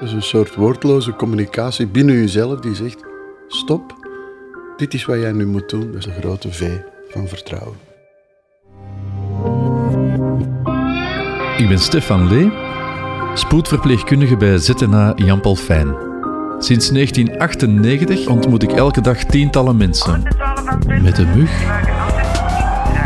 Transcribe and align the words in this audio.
Is 0.00 0.12
een 0.12 0.22
soort 0.22 0.54
woordloze 0.54 1.12
communicatie 1.16 1.86
binnen 1.86 2.14
jezelf 2.14 2.60
die 2.60 2.74
zegt: 2.74 3.04
stop, 3.48 3.94
dit 4.76 4.94
is 4.94 5.04
wat 5.04 5.16
jij 5.16 5.32
nu 5.32 5.46
moet 5.46 5.68
doen. 5.68 5.92
Dat 5.92 5.94
is 5.94 6.06
een 6.06 6.20
grote 6.20 6.52
V 6.52 6.70
van 7.08 7.28
vertrouwen. 7.28 7.76
Ik 11.56 11.68
ben 11.68 11.78
Stefan 11.78 12.28
Lee, 12.28 12.52
spoedverpleegkundige 13.34 14.36
bij 14.36 14.58
ZNA 14.58 15.12
Jan 15.16 15.40
Paul 15.40 15.56
Fijn. 15.56 15.94
Sinds 16.58 16.88
1998 16.88 18.26
ontmoet 18.26 18.62
ik 18.62 18.72
elke 18.72 19.00
dag 19.00 19.24
tientallen 19.24 19.76
mensen. 19.76 20.22
Met 21.02 21.18
een 21.18 21.36
mug 21.36 21.50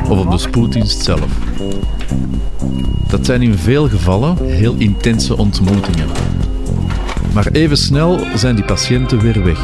of 0.09 0.19
op 0.19 0.31
de 0.31 0.39
spoeddienst 0.39 1.05
zelf. 1.05 1.39
Dat 3.09 3.27
zijn 3.27 3.43
in 3.43 3.55
veel 3.55 3.89
gevallen 3.89 4.37
heel 4.45 4.75
intense 4.79 5.37
ontmoetingen. 5.37 6.09
Maar 7.35 7.47
even 7.53 7.77
snel 7.77 8.21
zijn 8.35 8.55
die 8.55 8.65
patiënten 8.65 9.21
weer 9.21 9.45
weg. 9.45 9.61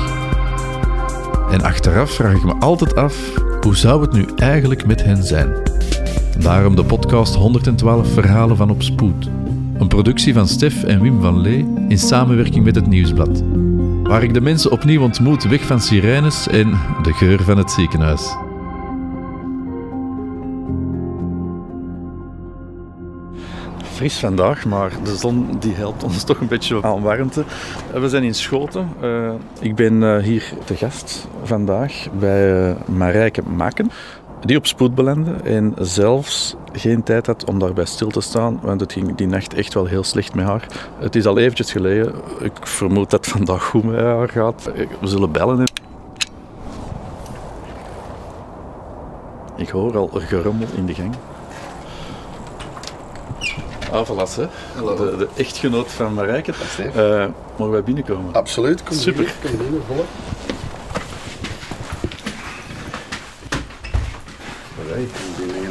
En 1.50 1.62
achteraf 1.62 2.10
vraag 2.10 2.34
ik 2.34 2.44
me 2.44 2.54
altijd 2.54 2.96
af, 2.96 3.16
hoe 3.60 3.76
zou 3.76 4.00
het 4.00 4.12
nu 4.12 4.26
eigenlijk 4.36 4.86
met 4.86 5.04
hen 5.04 5.24
zijn? 5.24 5.52
Daarom 6.38 6.76
de 6.76 6.84
podcast 6.84 7.34
112 7.34 8.12
Verhalen 8.12 8.56
van 8.56 8.70
op 8.70 8.82
Spoed. 8.82 9.28
Een 9.78 9.88
productie 9.88 10.34
van 10.34 10.48
Stef 10.48 10.84
en 10.84 11.00
Wim 11.00 11.20
van 11.20 11.40
Lee 11.40 11.66
in 11.88 11.98
samenwerking 11.98 12.64
met 12.64 12.74
het 12.74 12.86
Nieuwsblad. 12.86 13.42
Waar 14.02 14.22
ik 14.22 14.34
de 14.34 14.40
mensen 14.40 14.70
opnieuw 14.70 15.02
ontmoet 15.02 15.44
weg 15.44 15.62
van 15.62 15.80
sirenes 15.80 16.48
en 16.48 16.70
de 17.02 17.12
geur 17.12 17.42
van 17.42 17.58
het 17.58 17.70
ziekenhuis. 17.70 18.36
Fris 23.94 24.18
vandaag, 24.18 24.64
maar 24.64 24.90
de 25.04 25.16
zon 25.16 25.56
die 25.58 25.74
helpt 25.74 26.04
ons 26.04 26.24
toch 26.24 26.40
een 26.40 26.46
beetje 26.46 26.82
aan 26.82 27.02
warmte. 27.02 27.44
We 27.92 28.08
zijn 28.08 28.22
in 28.22 28.34
Schoten. 28.34 28.88
Uh, 29.02 29.32
ik 29.60 29.74
ben 29.74 30.02
uh, 30.02 30.16
hier 30.16 30.52
te 30.64 30.76
gast 30.76 31.28
vandaag 31.42 32.06
bij 32.18 32.76
Marijke 32.86 33.42
Maken 33.42 33.90
die 34.40 34.56
op 34.56 34.66
spoed 34.66 34.94
belandde 34.94 35.32
en 35.32 35.74
zelfs 35.78 36.56
geen 36.72 37.02
tijd 37.02 37.26
had 37.26 37.44
om 37.44 37.58
daarbij 37.58 37.84
stil 37.84 38.08
te 38.08 38.20
staan, 38.20 38.58
want 38.62 38.80
het 38.80 38.92
ging 38.92 39.14
die 39.14 39.26
nacht 39.26 39.54
echt 39.54 39.74
wel 39.74 39.86
heel 39.86 40.04
slecht 40.04 40.34
met 40.34 40.46
haar. 40.46 40.66
Het 40.98 41.16
is 41.16 41.26
al 41.26 41.38
eventjes 41.38 41.72
geleden. 41.72 42.14
Ik 42.40 42.66
vermoed 42.66 43.10
dat 43.10 43.24
het 43.24 43.34
vandaag 43.34 43.64
goed 43.64 43.84
met 43.84 44.00
haar 44.00 44.28
gaat. 44.28 44.70
We 45.00 45.06
zullen 45.06 45.32
bellen. 45.32 45.64
Ik 49.56 49.68
hoor 49.68 49.96
al 49.96 50.10
gerummel 50.12 50.66
in 50.76 50.86
de 50.86 50.94
gang. 50.94 51.14
Ah, 53.94 54.04
voilà, 54.06 54.26
hè. 54.34 54.46
De, 54.96 55.16
de, 55.16 55.28
echtgenoot 55.36 55.92
van 55.92 56.14
Marijke. 56.14 56.52
Uh, 56.96 57.26
mogen 57.56 57.72
wij 57.72 57.82
binnenkomen? 57.82 58.34
Absoluut, 58.34 58.82
kom 58.82 58.96
Super. 58.96 59.22
Hier, 59.22 59.32
kom 59.42 59.58
binnen, 59.58 59.82
volop. 59.86 60.06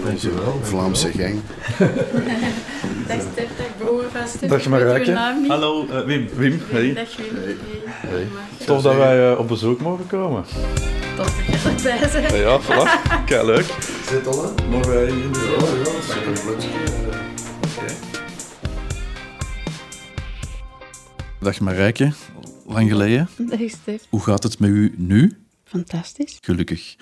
Dankjewel. 0.06 0.60
Vlaamse 0.62 1.12
gang. 1.12 1.40
Dag 3.08 3.18
Stef, 3.32 3.48
dag 3.58 3.78
broer 3.78 4.04
van 4.12 4.28
Stef. 4.28 4.50
Dag 4.50 4.68
Marijke. 4.68 5.00
Ik 5.00 5.06
weet 5.06 5.08
uw 5.08 5.14
naam 5.14 5.42
niet. 5.42 5.52
Hallo, 5.52 5.86
uh, 5.86 6.00
Wim. 6.06 6.30
Wim, 6.36 6.62
hey. 6.70 6.94
Dag 6.94 7.16
Wim. 7.18 7.26
Hey. 7.36 7.56
Hey. 7.88 8.28
Tof 8.66 8.82
dat 8.82 8.96
wij 8.96 9.32
uh, 9.32 9.40
op 9.40 9.48
bezoek 9.48 9.82
mogen 9.82 10.08
komen. 10.08 10.44
Tof 11.16 11.36
dat 11.46 11.82
je 11.82 11.92
erbij 11.92 12.22
bent. 12.22 12.34
Ja, 12.34 12.60
voilà. 12.62 13.10
Kijk, 13.26 13.44
leuk. 13.44 13.74
Zit 14.10 14.28
al, 14.28 14.44
hè? 14.44 14.68
Mogen 14.70 14.94
wij 14.94 15.06
hier 15.06 15.24
in 15.24 15.32
de 15.32 15.40
Ja, 15.50 17.18
ja, 17.18 17.33
Dag 21.44 21.60
Marijke, 21.60 22.12
lang 22.66 22.90
geleden. 22.90 23.30
Dag 23.38 23.70
Stef. 23.70 24.08
Hoe 24.10 24.20
gaat 24.20 24.44
het 24.44 24.60
met 24.60 24.70
u 24.70 24.94
nu? 24.98 25.38
Fantastisch. 25.64 26.38
Gelukkig. 26.42 26.96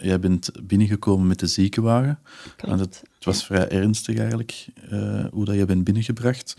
Jij 0.00 0.20
bent 0.20 0.50
binnengekomen 0.62 1.26
met 1.26 1.38
de 1.38 1.46
ziekenwagen. 1.46 2.18
Klopt. 2.56 2.80
het, 2.80 3.02
het, 3.14 3.24
was 3.24 3.46
vrij 3.46 3.68
ernstig 3.68 4.18
eigenlijk, 4.18 4.66
uh, 4.92 5.24
hoe 5.30 5.44
dat 5.44 5.54
je 5.54 5.64
bent 5.64 5.84
binnengebracht. 5.84 6.56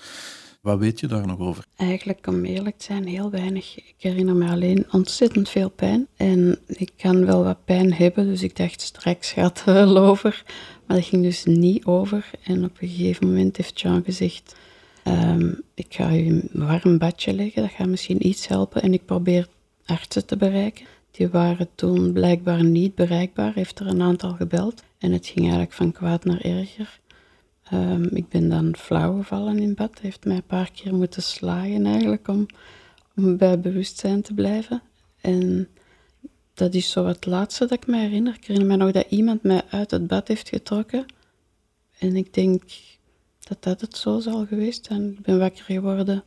Wat 0.62 0.80
weet 0.80 1.00
je 1.00 1.08
daar 1.08 1.28
nog 1.28 1.40
over? 1.40 1.66
Eigenlijk, 1.76 2.28
om 2.28 2.46
eerlijk 2.46 2.78
te 2.78 2.86
zijn, 2.86 3.08
heel 3.08 3.30
weinig. 3.30 3.78
Ik 3.78 3.96
herinner 3.98 4.36
me 4.36 4.50
alleen 4.50 4.86
ontzettend 4.92 5.50
veel 5.50 5.70
pijn. 5.70 6.08
En 6.16 6.60
ik 6.68 6.92
kan 6.98 7.26
wel 7.26 7.44
wat 7.44 7.66
pijn 7.66 7.94
hebben, 7.94 8.26
dus 8.28 8.44
ik 8.44 8.56
dacht 8.56 8.82
straks 8.82 9.32
gaat 9.32 9.58
het 9.58 9.66
wel 9.76 9.98
over. 9.98 10.44
Maar 10.86 10.98
dat 10.98 11.06
ging 11.06 11.24
dus 11.24 11.46
niet 11.46 11.86
over. 11.86 12.30
En 12.44 12.64
op 12.64 12.78
een 12.80 12.88
gegeven 12.88 13.28
moment 13.28 13.58
heeft 13.58 13.82
Jean 13.82 14.04
gezegd... 14.04 14.56
Um, 15.10 15.62
ik 15.74 15.94
ga 15.94 16.16
u 16.16 16.28
een 16.28 16.50
warm 16.54 16.98
badje 16.98 17.34
leggen, 17.34 17.62
dat 17.62 17.72
gaat 17.72 17.88
misschien 17.88 18.28
iets 18.28 18.48
helpen. 18.48 18.82
En 18.82 18.94
ik 18.94 19.06
probeer 19.06 19.48
artsen 19.86 20.26
te 20.26 20.38
bereiken. 20.38 20.86
Die 21.12 21.28
waren 21.28 21.68
toen 21.76 22.14
blijkbaar 22.14 22.64
niet 22.64 22.96
bereikbaar, 22.96 23.54
heeft 23.54 23.80
er 23.80 23.88
een 23.88 24.02
aantal 24.02 24.34
gebeld. 24.34 24.84
En 24.98 25.12
het 25.12 25.28
ging 25.28 25.40
eigenlijk 25.40 25.74
van 25.74 25.92
kwaad 25.92 26.24
naar 26.24 26.42
erger. 26.42 27.00
Um, 27.74 28.04
ik 28.04 28.30
ben 28.30 28.50
dan 28.50 28.76
flauw 28.78 29.18
gevallen 29.18 29.60
in 29.60 29.74
bad. 29.74 30.00
Heeft 30.00 30.26
mij 30.26 30.36
een 30.36 30.44
paar 30.44 30.72
keer 30.72 30.96
moeten 30.96 31.24
slagen 31.24 31.86
eigenlijk 31.86 32.28
om, 32.28 32.46
om 33.16 33.38
bij 33.38 33.60
bewustzijn 33.60 34.22
te 34.22 34.34
blijven. 34.34 34.82
En 35.22 35.68
dat 36.54 36.74
is 36.74 36.92
zo 36.92 37.06
het 37.06 37.26
laatste 37.26 37.68
dat 37.68 37.78
ik 37.78 37.88
me 37.88 37.98
herinner. 37.98 38.34
Ik 38.34 38.46
herinner 38.46 38.78
me 38.78 38.84
nog 38.84 38.92
dat 38.92 39.06
iemand 39.10 39.44
mij 39.44 39.62
uit 39.70 39.92
het 39.92 40.08
bad 40.08 40.28
heeft 40.28 40.50
getrokken. 40.50 41.06
En 42.00 42.16
ik 42.16 42.34
denk 42.34 42.64
dat 43.50 43.64
dat 43.64 43.82
het 43.82 43.98
zo 43.98 44.20
zal 44.20 44.46
geweest 44.46 44.86
zijn. 44.86 45.12
Ik 45.12 45.22
ben 45.22 45.40
wakker 45.40 45.64
geworden 45.64 46.24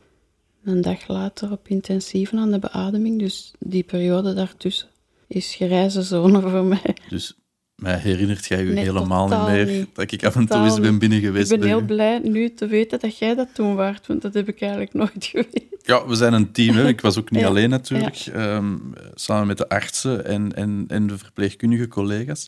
een 0.63 0.81
dag 0.81 1.07
later 1.07 1.51
op 1.51 1.67
intensief 1.67 2.33
aan 2.33 2.51
de 2.51 2.59
beademing. 2.59 3.19
Dus 3.19 3.53
die 3.59 3.83
periode 3.83 4.33
daartussen 4.33 4.87
is 5.27 5.55
grijze 5.55 6.01
zone 6.01 6.41
voor 6.49 6.63
mij. 6.63 6.95
Dus 7.09 7.37
mij 7.75 7.97
herinnert 7.97 8.45
jij 8.45 8.63
je 8.63 8.71
Nee, 8.71 8.83
helemaal 8.83 9.27
niet 9.27 9.47
meer 9.47 9.77
niet. 9.77 9.95
dat 9.95 10.11
ik 10.11 10.25
af 10.25 10.35
en 10.35 10.47
toe 10.47 10.63
eens 10.63 10.79
ben 10.79 10.99
binnen 10.99 11.17
Ik 11.17 11.23
geweest 11.25 11.49
ben 11.49 11.59
bij 11.59 11.67
heel 11.67 11.81
blij 11.81 12.19
nu 12.19 12.53
te 12.53 12.67
weten 12.67 12.99
dat 12.99 13.17
jij 13.17 13.35
dat 13.35 13.47
toen 13.53 13.75
waart, 13.75 14.07
want 14.07 14.21
dat 14.21 14.33
heb 14.33 14.47
ik 14.47 14.61
eigenlijk 14.61 14.93
nooit 14.93 15.25
geweten. 15.31 15.61
Ja, 15.85 16.07
we 16.07 16.15
zijn 16.15 16.33
een 16.33 16.51
team. 16.51 16.75
Hè. 16.75 16.87
Ik 16.87 17.01
was 17.01 17.17
ook 17.17 17.31
niet 17.31 17.41
Ja. 17.41 17.47
alleen 17.47 17.69
natuurlijk. 17.69 18.15
Ehm, 18.33 18.77
samen 19.13 19.47
met 19.47 19.57
de 19.57 19.69
artsen 19.69 20.25
en, 20.25 20.53
en, 20.55 20.85
en 20.87 21.07
de 21.07 21.17
verpleegkundige 21.17 21.87
collega's. 21.87 22.47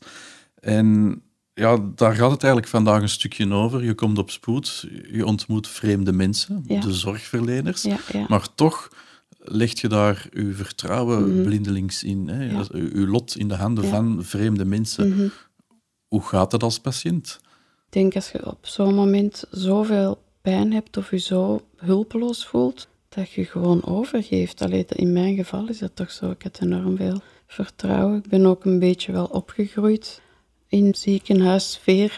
En 0.62 1.22
ja, 1.56 1.78
daar 1.96 2.16
gaat 2.16 2.32
het 2.32 2.44
eigenlijk 2.44 2.68
vandaag 2.68 3.02
een 3.02 3.10
stukje 3.10 3.54
over. 3.54 3.84
Je 3.84 3.94
komt 3.94 4.18
op 4.18 4.30
spoed, 4.32 4.88
je 5.12 5.26
ontmoet 5.26 5.68
vreemde 5.68 6.12
mensen, 6.14 6.64
Ja. 6.68 6.80
de 6.80 6.94
zorgverleners. 6.94 7.82
Ja, 7.82 7.98
ja. 8.12 8.26
Maar 8.28 8.48
toch 8.56 8.90
leg 9.38 9.82
je 9.82 9.88
daar 9.88 10.28
je 10.34 10.54
vertrouwen 10.54 11.34
Mhm. 11.34 11.44
blindelings 11.44 12.04
in. 12.04 12.28
Hè? 12.28 12.54
Dat 12.58 12.68
Je 12.74 13.08
lot 13.08 13.38
in 13.38 13.48
de 13.48 13.56
handen 13.56 13.86
van 13.86 14.24
vreemde 14.24 14.66
mensen. 14.66 15.10
Mhm. 15.10 15.28
Hoe 16.08 16.22
gaat 16.22 16.52
het 16.52 16.64
als 16.64 16.80
patiënt? 16.80 17.40
Ik 17.86 17.92
denk 18.02 18.16
als 18.16 18.32
je 18.32 18.46
op 18.46 18.66
zo'n 18.66 18.96
moment 18.96 19.44
zoveel 19.52 20.22
pijn 20.42 20.74
hebt 20.74 20.98
of 20.98 21.12
je 21.12 21.18
zo 21.18 21.62
hulpeloos 21.78 22.46
voelt, 22.46 22.88
dat 23.10 23.32
je 23.32 23.46
gewoon 23.46 23.84
overgeeft. 23.86 24.62
Allee, 24.62 24.86
in 24.88 25.14
mijn 25.14 25.36
geval 25.36 25.68
is 25.68 25.78
dat 25.80 25.96
toch 25.96 26.12
zo. 26.12 26.30
Ik 26.32 26.42
had 26.44 26.60
enorm 26.62 26.98
veel 26.98 27.22
vertrouwen. 27.48 28.18
Ik 28.18 28.28
ben 28.30 28.46
ook 28.46 28.66
een 28.66 28.80
beetje 28.80 29.12
wel 29.12 29.26
opgegroeid 29.26 30.22
in 30.68 30.96
ziekenhuissfeer, 30.96 32.18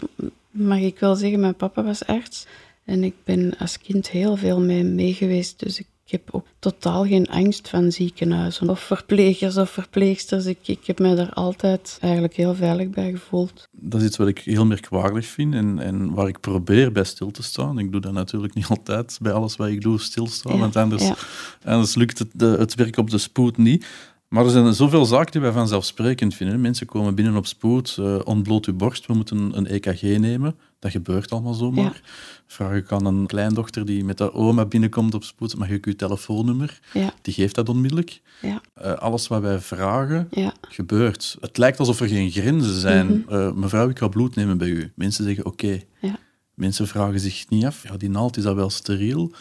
mag 0.51 0.79
ik 0.79 0.99
wel 0.99 1.15
zeggen. 1.15 1.39
Mijn 1.39 1.55
papa 1.55 1.83
was 1.83 2.05
arts 2.05 2.45
en 2.85 3.03
ik 3.03 3.13
ben 3.23 3.57
als 3.57 3.77
kind 3.77 4.09
heel 4.09 4.37
veel 4.37 4.61
mee, 4.61 4.83
mee 4.83 5.13
geweest. 5.13 5.59
Dus 5.59 5.79
ik 5.79 5.87
heb 6.05 6.29
ook 6.31 6.45
totaal 6.59 7.05
geen 7.05 7.27
angst 7.27 7.69
van 7.69 7.91
ziekenhuizen 7.91 8.69
of 8.69 8.79
verplegers 8.79 9.57
of 9.57 9.69
verpleegsters. 9.69 10.45
Ik, 10.45 10.67
ik 10.67 10.85
heb 10.85 10.99
me 10.99 11.15
daar 11.15 11.33
altijd 11.33 11.97
eigenlijk 12.01 12.35
heel 12.35 12.55
veilig 12.55 12.89
bij 12.89 13.11
gevoeld. 13.11 13.67
Dat 13.71 14.01
is 14.01 14.07
iets 14.07 14.17
wat 14.17 14.27
ik 14.27 14.39
heel 14.39 14.65
merkwaardig 14.65 15.25
vind 15.25 15.53
en, 15.53 15.79
en 15.79 16.13
waar 16.13 16.27
ik 16.27 16.39
probeer 16.39 16.91
bij 16.91 17.03
stil 17.03 17.31
te 17.31 17.43
staan. 17.43 17.79
Ik 17.79 17.91
doe 17.91 18.01
dat 18.01 18.13
natuurlijk 18.13 18.53
niet 18.53 18.67
altijd 18.77 19.17
bij 19.21 19.31
alles 19.31 19.55
wat 19.55 19.67
ik 19.67 19.81
doe, 19.81 19.99
stilstaan, 19.99 20.53
Ja, 20.53 20.59
want 20.59 20.75
anders, 20.75 21.07
ja. 21.07 21.15
anders 21.63 21.95
lukt 21.95 22.19
het, 22.19 22.29
de, 22.33 22.45
het 22.45 22.75
werk 22.75 22.97
op 22.97 23.09
de 23.09 23.17
spoed 23.17 23.57
niet. 23.57 23.85
Maar 24.27 24.45
er 24.45 24.51
zijn 24.51 24.73
zoveel 24.73 25.05
zaken 25.05 25.31
die 25.31 25.41
wij 25.41 25.51
vanzelfsprekend 25.51 26.35
vinden. 26.35 26.61
Mensen 26.61 26.87
komen 26.87 27.15
binnen 27.15 27.35
op 27.35 27.45
spoed, 27.45 27.95
eh, 27.99 28.19
ontbloot 28.23 28.65
uw 28.65 28.73
borst, 28.75 29.05
we 29.05 29.13
moeten 29.13 29.51
een 29.57 29.67
EKG 29.73 30.01
nemen. 30.01 30.55
Dat 30.79 30.91
gebeurt 30.91 31.31
allemaal 31.31 31.53
zomaar. 31.53 32.01
Vraag 32.47 32.75
ik 32.75 32.91
aan 32.91 33.05
een 33.05 33.25
kleindochter 33.27 33.85
die 33.85 34.03
met 34.03 34.19
haar 34.19 34.33
oma 34.33 34.65
binnenkomt 34.65 35.13
op 35.13 35.23
spoed, 35.23 35.57
mag 35.57 35.69
ik 35.69 35.85
uw 35.85 35.95
telefoonnummer? 35.95 36.79
Ja, 36.93 37.13
Die 37.21 37.33
geeft 37.33 37.55
dat 37.55 37.69
onmiddellijk. 37.69 38.21
ja, 38.41 38.61
Eh, 38.73 38.93
alles 38.93 39.27
wat 39.27 39.41
wij 39.41 39.59
vragen, 39.59 40.27
ja. 40.31 40.53
gebeurt. 40.61 41.37
Het 41.41 41.57
lijkt 41.57 41.79
alsof 41.79 41.99
er 41.99 42.07
geen 42.07 42.31
grenzen 42.31 42.79
zijn. 42.79 43.07
Mhm. 43.07 43.33
Eh, 43.35 43.51
mevrouw, 43.53 43.89
ik 43.89 43.97
ga 43.97 44.07
bloed 44.07 44.35
nemen 44.35 44.57
bij 44.57 44.67
u. 44.67 44.91
Mensen 44.95 45.23
zeggen 45.23 45.45
oké. 45.45 45.79
Ja. 46.01 46.17
Mensen 46.53 46.87
vragen 46.87 47.19
zich 47.19 47.49
niet 47.49 47.65
af, 47.65 47.83
ja, 47.87 47.97
die 47.97 48.09
naald 48.09 48.37
is 48.37 48.43
dat 48.43 48.55
wel 48.55 48.69
steriel? 48.69 49.31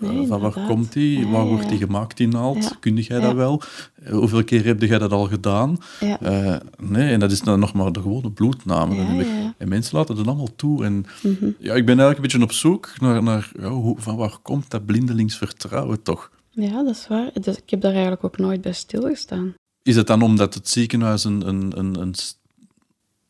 Eh, 0.00 0.08
Nee, 0.08 0.26
van 0.26 0.40
waar 0.40 0.64
komt 0.66 0.92
die? 0.92 1.18
Ja, 1.18 1.28
waar 1.30 1.46
wordt 1.46 1.68
die 1.68 1.78
gemaakt, 1.78 2.16
die 2.16 2.28
naald? 2.28 2.62
Ja. 2.64 2.70
Kun 2.80 2.96
jij 2.96 3.20
dat 3.20 3.34
wel? 3.34 3.62
Eh, 4.02 4.12
hoeveel 4.12 4.44
keer 4.44 4.64
heb 4.64 4.82
jij 4.82 4.98
dat 4.98 5.12
al 5.12 5.24
gedaan? 5.26 5.78
Eh, 6.20 6.56
nee, 6.78 7.12
en 7.12 7.20
dat 7.20 7.32
is 7.32 7.40
dan 7.40 7.60
nog 7.60 7.72
maar 7.72 7.92
de 7.92 8.00
gewone 8.00 8.30
bloedname. 8.30 9.24
En 9.58 9.68
mensen 9.68 9.96
laten 9.98 10.16
dat 10.16 10.26
allemaal 10.26 10.56
toe. 10.56 10.84
En 10.84 11.06
Mhm. 11.22 11.44
ja, 11.58 11.74
ik 11.74 11.86
ben 11.86 11.98
eigenlijk 11.98 12.16
een 12.16 12.22
beetje 12.22 12.42
op 12.42 12.52
zoek 12.52 12.92
naar, 13.00 13.22
naar 13.22 13.50
ja, 13.60 13.68
hoe, 13.68 13.96
van 13.98 14.16
waar 14.16 14.38
komt 14.42 14.70
dat 14.70 14.86
blindelingsvertrouwen 14.86 16.02
toch? 16.02 16.30
Ja, 16.50 16.82
dat 16.82 16.94
is 16.96 17.06
waar. 17.08 17.30
Dus 17.40 17.56
ik 17.56 17.70
heb 17.70 17.80
daar 17.80 17.92
eigenlijk 17.92 18.24
ook 18.24 18.38
nooit 18.38 18.60
bij 18.60 18.72
stilgestaan. 18.72 19.54
Is 19.82 19.96
het 19.96 20.06
dan 20.06 20.22
omdat 20.22 20.54
het 20.54 20.68
ziekenhuis 20.68 21.24
een, 21.24 21.48
een, 21.48 21.72
een, 21.78 22.00
een 22.00 22.14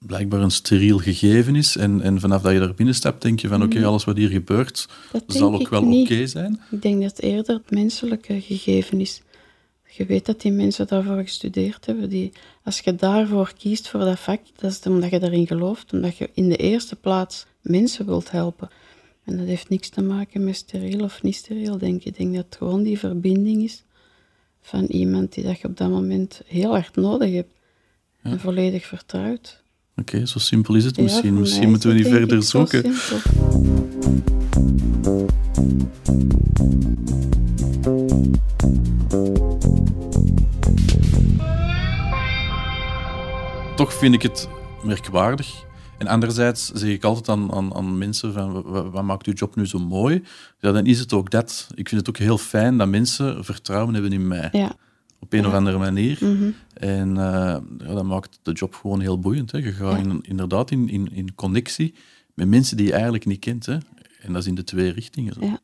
blijkbaar 0.07 0.41
een 0.41 0.51
steriel 0.51 0.99
gegeven 0.99 1.57
is 1.57 1.77
en, 1.77 2.01
en 2.01 2.21
vanaf 2.21 2.43
dat 2.43 2.53
je 2.53 2.59
daar 2.59 2.75
binnenstapt 2.75 3.23
denk 3.23 3.41
je 3.41 3.49
van 3.49 3.63
oké, 3.63 3.85
alles 3.85 4.05
wat 4.05 4.17
hier 4.17 4.29
gebeurt 4.29 4.89
Dat 5.13 5.23
zal 5.27 5.55
ook 5.55 5.69
wel 5.69 6.01
oké 6.01 6.27
zijn? 6.27 6.61
Ik 6.71 6.83
denk 6.83 7.03
dat 7.03 7.11
het 7.11 7.23
eerder 7.23 7.55
het 7.55 7.71
menselijke 7.71 8.41
gegeven 8.41 9.01
is. 9.01 9.23
Je 9.97 10.07
weet 10.07 10.27
dat 10.27 10.41
die 10.41 10.53
mensen 10.53 10.87
daarvoor 10.87 11.23
gestudeerd 11.23 11.87
hebben. 11.87 12.09
Die, 12.09 12.33
als 12.65 12.81
je 12.81 12.95
daarvoor 12.95 13.53
kiest, 13.59 13.89
voor 13.89 14.01
dat 14.01 14.19
vak, 14.19 14.41
dat 14.57 14.71
is 14.71 14.81
omdat 14.87 15.11
je 15.11 15.19
daarin 15.19 15.47
gelooft. 15.47 15.93
Omdat 15.93 16.17
je 16.17 16.31
in 16.35 16.49
de 16.49 16.57
eerste 16.57 16.97
plaats 16.97 17.47
mensen 17.61 18.07
wilt 18.07 18.31
helpen. 18.31 18.71
En 19.25 19.37
dat 19.37 19.47
heeft 19.47 19.69
niks 19.69 19.89
te 19.89 20.03
maken 20.03 20.45
met 20.45 20.57
steriel 20.57 21.01
of 21.01 21.23
niet 21.23 21.35
steriel, 21.35 21.79
denk 21.79 22.01
ik. 22.01 22.05
Ik 22.05 22.17
denk 22.17 22.35
dat 22.35 22.45
het 22.45 22.57
gewoon 22.57 22.83
die 22.83 22.99
verbinding 22.99 23.63
is 23.63 23.85
van 24.61 24.85
iemand 24.85 25.35
die 25.35 25.45
dat 25.45 25.61
je 25.61 25.69
op 25.69 25.77
dat 25.77 25.91
moment 25.91 26.43
heel 26.47 26.71
hard 26.71 26.97
nodig 26.97 27.33
hebt. 27.33 27.53
En 28.23 28.41
volledig 28.41 28.87
vertrouwt. 28.87 29.62
Oké, 29.97 30.27
zo 30.27 30.39
simpel 30.39 30.75
is 30.75 30.85
het 30.85 30.97
Ja, 30.97 31.03
misschien. 31.03 31.69
moeten 31.71 31.89
we 31.89 31.95
niet 31.95 32.07
verder 32.09 32.43
zoeken. 32.43 32.95
Toch 43.77 43.93
vind 43.95 44.15
ik 44.15 44.23
het 44.23 44.49
merkwaardig. 44.85 45.65
En 45.99 46.07
anderzijds 46.07 46.71
zeg 46.75 46.89
ik 46.89 47.05
altijd 47.05 47.29
aan, 47.29 47.53
aan, 47.53 47.75
aan 47.75 47.99
mensen 47.99 48.33
van, 48.33 48.53
"Wa- 48.53 48.63
wa- 48.63 48.91
wat 48.91 49.03
maakt 49.05 49.27
uw 49.27 49.33
job 49.33 49.57
nu 49.57 49.67
zo 49.67 49.79
mooi? 49.79 50.23
Ja, 50.61 50.73
dan 50.73 50.87
is 50.87 50.99
het 50.99 51.13
ook 51.13 51.31
dat. 51.31 51.67
Ik 51.75 51.89
vind 51.89 52.01
het 52.01 52.09
ook 52.09 52.17
heel 52.23 52.39
fijn 52.39 52.79
dat 52.79 52.89
mensen 52.89 53.45
vertrouwen 53.45 53.95
hebben 53.95 54.13
in 54.13 54.29
mij. 54.29 54.49
Ja, 54.53 54.73
Op 55.23 55.33
een 55.33 55.47
of 55.47 55.53
andere 55.53 55.79
manier. 55.79 56.19
mhm. 56.21 56.51
En 56.75 57.17
eh, 57.17 57.57
dat 57.95 58.05
maakt 58.05 58.39
de 58.43 58.53
job 58.53 58.75
gewoon 58.75 59.01
heel 59.01 59.19
boeiend. 59.19 59.51
Hè. 59.53 59.59
Je 59.59 59.73
gaat 59.73 59.99
in, 59.99 60.19
inderdaad 60.23 60.71
in, 60.71 60.89
in, 60.89 61.09
in 61.13 61.35
connectie 61.35 61.95
met 62.35 62.49
mensen 62.49 62.77
die 62.77 62.87
je 62.87 62.93
eigenlijk 62.93 63.25
niet 63.27 63.39
kent. 63.39 63.67
Hè. 63.67 63.73
En 64.21 64.33
dat 64.33 64.43
is 64.43 64.47
in 64.49 64.55
de 64.55 64.65
twee 64.65 64.91
richtingen. 64.93 65.33
Zo. 65.35 65.41
Ja. 65.45 65.59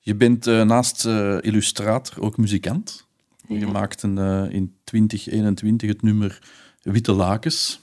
Je 0.00 0.14
bent 0.14 0.46
eh, 0.46 0.62
naast 0.62 1.06
eh, 1.06 1.36
illustrator 1.40 2.22
ook 2.22 2.36
muzikant. 2.36 3.06
Je 3.48 3.58
Ja. 3.58 3.70
maakte 3.70 4.12
eh, 4.14 4.54
in 4.54 4.74
2021 4.84 5.88
het 5.88 6.02
nummer 6.02 6.38
Witte 6.82 7.12
Lakens. 7.12 7.80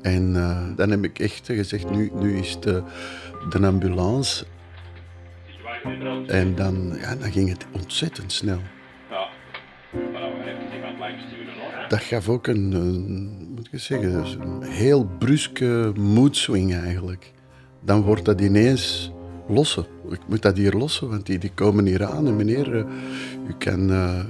En 0.02 0.36
eh, 0.36 0.76
dan 0.76 0.90
heb 0.90 1.04
ik 1.04 1.18
echt 1.18 1.46
gezegd, 1.46 1.90
nu, 1.90 2.10
nu 2.14 2.38
is 2.38 2.50
het 2.50 2.62
de, 2.62 2.82
de 3.50 3.66
ambulance. 3.66 4.44
En 6.26 6.54
dan, 6.54 6.96
ja, 7.00 7.16
dan 7.16 7.32
ging 7.32 7.48
het 7.48 7.66
ontzettend 7.72 8.32
snel. 8.32 8.60
Dat 11.88 12.00
gaf 12.00 12.28
ook 12.28 12.46
een, 12.46 12.72
een 12.72 13.48
moet 13.54 13.68
ik 13.72 13.80
zeggen, 13.80 14.40
een 14.40 14.62
heel 14.62 15.04
bruske 15.18 15.92
moedswing 15.96 16.74
eigenlijk. 16.74 17.32
Dan 17.80 18.02
wordt 18.02 18.24
dat 18.24 18.40
ineens 18.40 19.12
lossen. 19.48 19.86
Ik 20.10 20.20
moet 20.28 20.42
dat 20.42 20.56
hier 20.56 20.72
lossen, 20.72 21.08
want 21.08 21.26
die, 21.26 21.38
die 21.38 21.52
komen 21.54 21.86
hier 21.86 22.04
aan. 22.04 22.26
En 22.26 22.36
meneer, 22.36 22.76
eh, 22.76 22.84
u 23.48 23.54
kan 23.58 23.90
eh, 23.90 24.20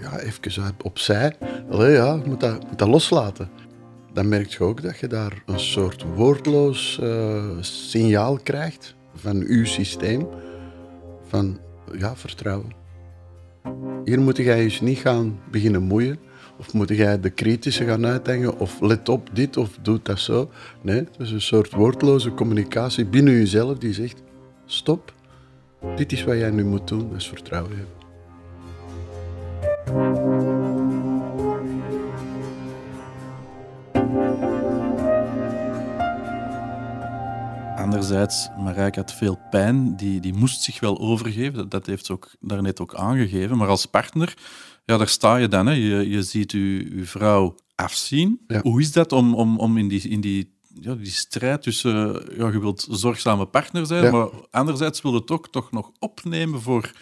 ja, 0.00 0.18
even 0.18 0.74
opzij. 0.82 1.36
Allee, 1.70 1.92
ja, 1.92 2.14
je 2.14 2.28
moet 2.28 2.40
dat, 2.40 2.68
moet 2.68 2.78
dat 2.78 2.88
loslaten. 2.88 3.48
Dan 4.12 4.28
merk 4.28 4.48
je 4.48 4.64
ook 4.64 4.82
dat 4.82 4.98
je 4.98 5.06
daar 5.06 5.42
een 5.46 5.60
soort 5.60 6.04
woordloos 6.14 6.98
eh, 7.02 7.44
signaal 7.60 8.38
krijgt 8.42 8.94
van 9.14 9.42
uw 9.46 9.64
systeem. 9.64 10.26
Van, 11.28 11.58
ja, 11.98 12.16
vertrouwen. 12.16 12.72
Hier 14.04 14.20
moet 14.20 14.36
jij 14.36 14.60
eens 14.60 14.80
niet 14.80 14.98
gaan 14.98 15.40
beginnen 15.50 15.82
moeien. 15.82 16.18
Of 16.56 16.72
moet 16.72 16.88
jij 16.88 17.20
de 17.20 17.30
kritische 17.30 17.84
gaan 17.84 18.06
uithangen? 18.06 18.58
Of 18.58 18.80
let 18.80 19.08
op 19.08 19.28
dit 19.32 19.56
of 19.56 19.78
doe 19.82 20.00
dat 20.02 20.18
zo. 20.18 20.50
Nee, 20.80 20.96
het 20.96 21.16
is 21.18 21.30
een 21.30 21.40
soort 21.40 21.72
woordloze 21.72 22.34
communicatie 22.34 23.06
binnen 23.06 23.32
jezelf 23.32 23.78
die 23.78 23.92
zegt: 23.92 24.22
stop, 24.66 25.12
dit 25.96 26.12
is 26.12 26.24
wat 26.24 26.36
jij 26.36 26.50
nu 26.50 26.64
moet 26.64 26.88
doen, 26.88 27.08
dat 27.08 27.20
is 27.20 27.28
vertrouwen 27.28 27.76
hebben. 27.76 28.02
Anderzijds, 37.76 38.48
Marijke 38.58 38.98
had 38.98 39.12
veel 39.12 39.38
pijn, 39.50 39.96
die, 39.96 40.20
die 40.20 40.34
moest 40.34 40.62
zich 40.62 40.80
wel 40.80 40.98
overgeven. 40.98 41.54
Dat, 41.54 41.70
dat 41.70 41.86
heeft 41.86 42.06
ze 42.06 42.12
ook 42.12 42.30
daarnet 42.40 42.80
ook 42.80 42.94
aangegeven. 42.94 43.56
Maar 43.56 43.68
als 43.68 43.86
partner, 43.86 44.34
ja, 44.84 44.96
daar 44.96 45.08
sta 45.08 45.36
je 45.36 45.48
dan. 45.48 45.66
Hè. 45.66 45.72
Je, 45.72 46.08
je 46.08 46.22
ziet 46.22 46.52
je, 46.52 46.96
je 46.96 47.04
vrouw 47.04 47.54
afzien. 47.74 48.40
Ja. 48.46 48.60
Hoe 48.62 48.80
is 48.80 48.92
dat 48.92 49.12
om, 49.12 49.34
om, 49.34 49.58
om 49.58 49.78
in 49.78 49.88
die, 49.88 50.08
in 50.08 50.20
die, 50.20 50.53
ja, 50.80 50.94
die 50.94 51.10
strijd 51.10 51.62
tussen... 51.62 52.22
Ja, 52.36 52.48
je 52.50 52.60
wilt 52.60 52.86
zorgzame 52.90 53.46
partner 53.46 53.86
zijn, 53.86 54.04
Ja. 54.04 54.10
maar 54.10 54.28
anderzijds 54.50 55.02
wil 55.02 55.12
je 55.12 55.18
het 55.18 55.30
ook 55.30 55.48
toch 55.48 55.70
nog 55.70 55.90
opnemen 55.98 56.60
voor 56.60 56.92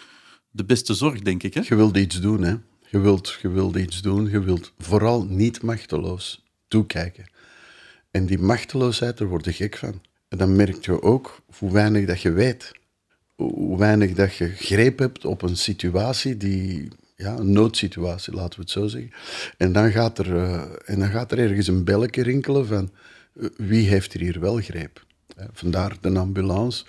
de 0.51 0.65
beste 0.65 0.95
zorg, 0.95 1.21
denk 1.21 1.43
ik. 1.43 1.55
Hè? 1.55 1.61
Je 1.65 1.75
wilt 1.75 1.97
iets 1.97 2.21
doen, 2.21 2.43
hè? 2.43 2.55
Je 2.91 3.01
wilt, 3.01 3.39
je 3.43 3.49
wilt 3.49 3.77
iets 3.77 4.03
doen. 4.03 4.31
Je 4.31 4.41
wilt 4.41 4.73
vooral 4.79 5.25
niet 5.25 5.63
machteloos 5.63 6.45
toekijken. 6.69 7.31
En 8.11 8.27
die 8.27 8.39
machteloosheid, 8.39 9.19
daar 9.19 9.29
word 9.29 9.45
je 9.45 9.53
gek 9.53 9.77
van. 9.77 10.01
En 10.29 10.39
dan 10.39 10.57
merk 10.57 10.85
je 10.85 11.03
ook 11.03 11.43
hoe 11.59 11.73
weinig 11.73 12.07
dat 12.07 12.21
je 12.21 12.31
weet. 12.33 12.73
Hoe 13.37 13.79
weinig 13.79 14.13
dat 14.13 14.35
je 14.35 14.49
greep 14.49 14.99
hebt 14.99 15.25
op 15.25 15.43
een 15.43 15.57
situatie 15.57 16.37
die... 16.37 16.89
Ja, 17.17 17.37
een 17.37 17.53
noodsituatie, 17.53 18.33
laten 18.33 18.55
we 18.55 18.61
het 18.61 18.71
zo 18.71 18.87
zeggen. 18.87 19.11
En 19.57 19.73
dan 19.73 19.91
gaat 19.91 20.19
er, 20.19 20.37
eh, 20.37 20.63
en 20.85 20.99
dan 20.99 21.09
gaat 21.09 21.33
er 21.33 21.39
ergens 21.39 21.67
een 21.67 21.85
belletje 21.85 22.23
rinkelen 22.23 22.67
van... 22.67 22.91
eh, 23.35 23.49
wie 23.57 23.89
heeft 23.89 24.15
er 24.15 24.21
hier 24.21 24.41
wel 24.41 24.57
greep? 24.57 25.05
Vandaar 25.53 25.97
de 26.01 26.19
ambulance. 26.19 26.85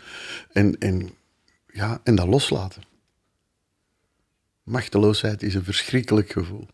En, 0.51 0.77
en, 0.77 1.09
ja, 1.73 2.01
en 2.03 2.15
dat 2.15 2.27
loslaten. 2.27 2.81
Machteloosheid 4.63 5.43
is 5.43 5.55
een 5.55 5.63
verschrikkelijk 5.63 6.31
gevoel. 6.31 6.67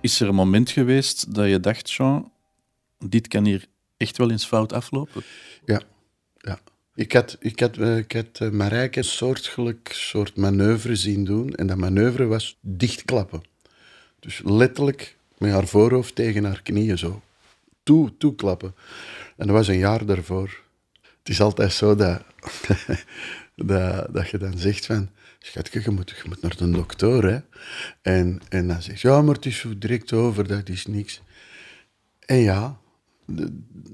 Is 0.00 0.20
er 0.20 0.28
een 0.28 0.34
moment 0.34 0.70
geweest 0.70 1.34
dat 1.34 1.48
je 1.48 1.60
dacht, 1.60 1.92
Jean, 1.92 2.32
dit 2.98 3.28
kan 3.28 3.44
hier 3.44 3.66
echt 3.96 4.16
wel 4.16 4.30
eens 4.30 4.46
fout 4.46 4.72
aflopen? 4.72 5.22
Ja, 5.64 5.82
ja. 6.36 6.58
Ik 6.94 7.12
had, 7.12 7.36
ik 7.40 7.60
had, 7.60 7.76
eh, 7.76 7.96
ik 7.96 8.12
had 8.12 8.40
uh, 8.42 8.50
Marijke 8.50 8.98
een 8.98 9.04
soortgelijk 9.04 9.90
soort 9.92 10.36
manoeuvre 10.36 10.96
zien 10.96 11.24
doen. 11.24 11.54
En 11.54 11.66
dat 11.66 11.76
manoeuvre 11.76 12.26
was 12.26 12.58
dichtklappen. 12.60 13.42
Dus 14.20 14.40
letterlijk 14.44 15.17
met 15.38 15.50
haar 15.50 15.66
voorhoofd 15.66 16.14
tegen 16.14 16.44
haar 16.44 16.62
knieën 16.62 16.98
zo. 16.98 17.22
Toe, 17.82 18.16
toeklappen. 18.16 18.74
En 19.36 19.46
dat 19.46 19.56
was 19.56 19.68
een 19.68 19.78
jaar 19.78 20.06
daarvoor. 20.06 20.62
Het 21.00 21.28
is 21.28 21.40
altijd 21.40 21.72
zo 21.72 21.94
dat, 21.94 22.22
dat, 23.54 24.14
dat 24.14 24.28
je 24.28 24.38
dan 24.38 24.58
zegt 24.58 24.86
van... 24.86 25.10
Schatje, 25.38 25.80
je 25.84 25.90
moet, 25.90 26.10
je 26.10 26.28
moet 26.28 26.42
naar 26.42 26.56
de 26.56 26.70
dokter, 26.70 27.24
hè. 27.24 27.38
En, 28.02 28.40
en 28.48 28.68
dan 28.68 28.82
zegt 28.82 29.00
ja, 29.00 29.22
maar 29.22 29.34
het 29.34 29.46
is 29.46 29.66
direct 29.76 30.12
over, 30.12 30.48
dat 30.48 30.68
is 30.68 30.86
niks. 30.86 31.22
En 32.26 32.36
ja, 32.36 32.78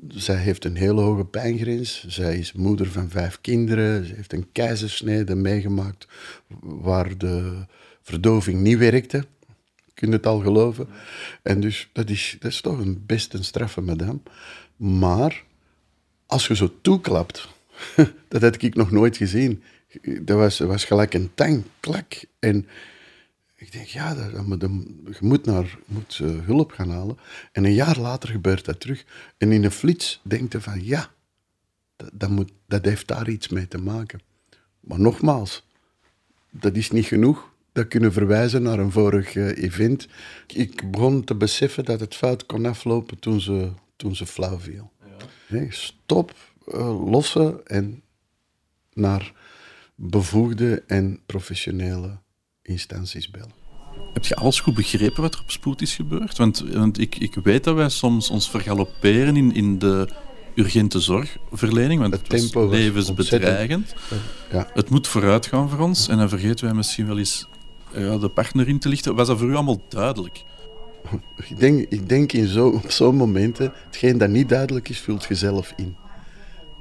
zij 0.09 0.37
heeft 0.37 0.65
een 0.65 0.77
hele 0.77 1.01
hoge 1.01 1.25
pijngrens. 1.25 2.07
Zij 2.07 2.39
is 2.39 2.53
moeder 2.53 2.87
van 2.91 3.11
vijf 3.11 3.41
kinderen. 3.41 4.07
Ze 4.07 4.15
heeft 4.15 4.33
een 4.33 4.53
keizersnede 4.53 5.35
meegemaakt 5.35 6.07
waar 6.61 7.19
de 7.19 7.67
verdoving 8.03 8.61
niet 8.61 8.79
werkte. 8.79 9.27
Kun 9.95 10.09
je 10.09 10.15
het 10.15 10.27
al 10.27 10.41
geloven? 10.41 10.89
En 11.43 11.61
dus 11.61 11.89
dat 11.93 12.11
is, 12.11 12.37
dat 12.39 12.51
is 12.51 12.61
toch 12.61 12.79
een 12.79 13.03
best 13.07 13.35
een 13.35 13.45
straffe 13.45 13.81
madame. 13.81 14.19
Maar 14.77 15.45
als 16.27 16.47
je 16.47 16.57
zo 16.57 16.73
toeklapt, 16.81 17.49
dat 18.29 18.43
had 18.43 18.63
ik 18.63 18.75
nog 18.75 18.91
nooit 18.91 19.17
gezien. 19.17 19.63
Dat 20.21 20.37
was, 20.37 20.59
was 20.59 20.85
gelijk 20.85 21.15
een 21.15 21.31
tang, 21.35 21.65
klak. 21.81 22.25
En 22.39 22.69
ik 23.57 23.73
denk, 23.73 23.87
ja, 23.87 24.15
dat, 24.15 24.31
je 24.31 25.17
moet, 25.21 25.45
naar, 25.45 25.79
moet 25.87 26.19
uh, 26.23 26.45
hulp 26.45 26.71
gaan 26.71 26.91
halen. 26.91 27.19
En 27.53 27.65
een 27.65 27.75
jaar 27.75 27.99
later 27.99 28.29
gebeurt 28.29 28.65
dat 28.65 28.81
terug. 28.81 29.05
En 29.39 29.53
in 29.53 29.65
een 29.65 29.71
flits 29.71 30.21
denkt 30.23 30.53
je 30.53 30.61
van, 30.61 30.85
ja, 30.85 31.11
dat, 32.13 32.31
moet, 32.31 32.53
dat 32.67 32.85
heeft 32.85 33.07
daar 33.07 33.29
iets 33.29 33.49
mee 33.49 33.69
te 33.69 33.79
maken. 33.79 34.21
Maar 34.81 35.01
nogmaals, 35.01 35.67
dat 36.51 36.77
is 36.77 36.91
niet 36.91 37.07
genoeg. 37.07 37.54
Dat 37.75 37.89
kunnen 37.89 38.13
verwijzen 38.13 38.63
naar 38.63 38.79
een 38.79 38.93
vorig 38.93 39.35
uh, 39.35 39.63
event. 39.63 40.07
Ik 40.47 40.91
begon 40.91 41.25
te 41.25 41.35
beseffen 41.35 41.85
dat 41.85 42.01
het 42.01 42.15
fout 42.15 42.47
kon 42.47 42.67
aflopen 42.67 43.19
toen 43.19 43.41
ze, 43.41 43.71
toen 43.97 44.17
ze 44.17 44.27
flauw 44.27 44.59
viel. 44.59 44.93
Ja. 45.01 45.27
Nee, 45.49 45.67
stop, 45.71 46.35
uh, 46.69 47.11
lossen 47.11 47.67
en 47.67 48.03
naar 48.93 49.33
bevoegde 49.95 50.83
en 50.87 51.21
professionele 51.27 52.19
instanties 52.63 53.31
bellen. 53.31 53.55
Heb 54.13 54.25
je 54.25 54.35
alles 54.35 54.61
goed 54.61 54.75
begrepen 54.75 55.23
wat 55.23 55.35
er 55.35 55.41
op 55.41 55.51
spoed 55.51 55.83
is 55.83 55.95
gebeurd? 55.95 56.37
Want, 56.37 56.59
want 56.59 57.01
ik, 57.01 57.17
ik 57.17 57.35
weet 57.35 57.65
dat 57.65 57.75
wij 57.75 57.89
soms 57.89 58.31
ons 58.31 58.51
vergalopperen 58.51 59.37
in, 59.37 59.55
in 59.55 59.79
de 59.79 60.09
urgente 60.55 61.01
zorgverlening, 61.01 62.01
want 62.01 62.13
het, 62.13 62.29
tempo 62.29 62.69
was 62.69 62.79
levensbedreigend. 62.79 63.95
Ja. 64.53 64.71
Het 64.75 64.91
moet 64.91 65.09
vooruit 65.09 65.47
gaan 65.47 65.71
voor 65.71 65.79
ons 65.79 66.09
en 66.09 66.17
dan 66.17 66.29
vergeten 66.29 66.65
wij 66.65 66.75
misschien 66.75 67.07
wel 67.07 67.19
eens 67.19 67.47
ja, 67.97 68.19
de 68.19 68.29
partner 68.29 68.69
in 68.69 68.79
te 68.79 68.89
lichten. 68.89 69.15
Was 69.15 69.27
dat 69.27 69.39
voor 69.39 69.49
u 69.49 69.55
allemaal 69.55 69.83
duidelijk? 69.89 70.43
Ik 71.49 71.59
denk, 71.59 71.87
ik 71.89 72.09
denk 72.09 72.33
in 72.33 72.47
zo, 72.47 72.69
op 72.69 72.91
zo'n 72.91 73.17
momenten, 73.17 73.73
hetgeen 73.87 74.19
dat 74.19 74.29
niet 74.29 74.49
duidelijk 74.49 74.89
is, 74.89 75.01
vult 75.01 75.25
je 75.25 75.35
zelf 75.35 75.73
in. 75.77 75.97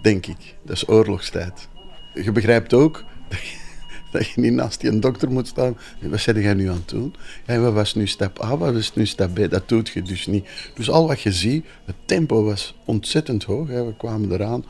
Denk 0.02 0.26
ik. 0.26 0.56
Dat 0.66 0.76
is 0.76 0.88
oorlogstijd. 0.88 1.68
Je 2.14 2.32
begrijpt 2.32 2.74
ook 2.74 3.04
dat 4.12 4.28
je 4.28 4.42
niet 4.42 4.54
naast 4.54 4.82
die 4.82 5.00
dokter 5.00 5.32
moet 5.32 5.48
staan. 5.48 5.78
Wat 6.02 6.20
zeg 6.20 6.36
jij 6.36 6.54
nu 6.54 6.70
aan 6.70 6.76
het 6.76 6.90
doen? 6.90 7.16
Ja, 7.48 7.60
wat 7.60 7.74
was 7.74 7.96
nu 7.96 8.08
stap 8.08 8.44
A, 8.44 8.58
wat 8.58 8.74
was 8.74 8.96
nu 8.96 9.06
stap 9.06 9.34
B? 9.34 9.50
Dat 9.50 9.70
doet 9.70 9.90
je 9.90 10.02
dus 10.02 10.28
niet. 10.28 10.48
Dus 10.74 10.90
al 10.90 11.08
wat 11.08 11.22
je 11.22 11.32
ziet, 11.32 11.66
het 11.86 11.96
tempo 12.06 12.44
was 12.44 12.76
ontzettend 12.86 13.44
hoog. 13.44 13.68
Hè. 13.68 13.86
We 13.86 13.96
kwamen 13.98 14.32
eraan. 14.32 14.66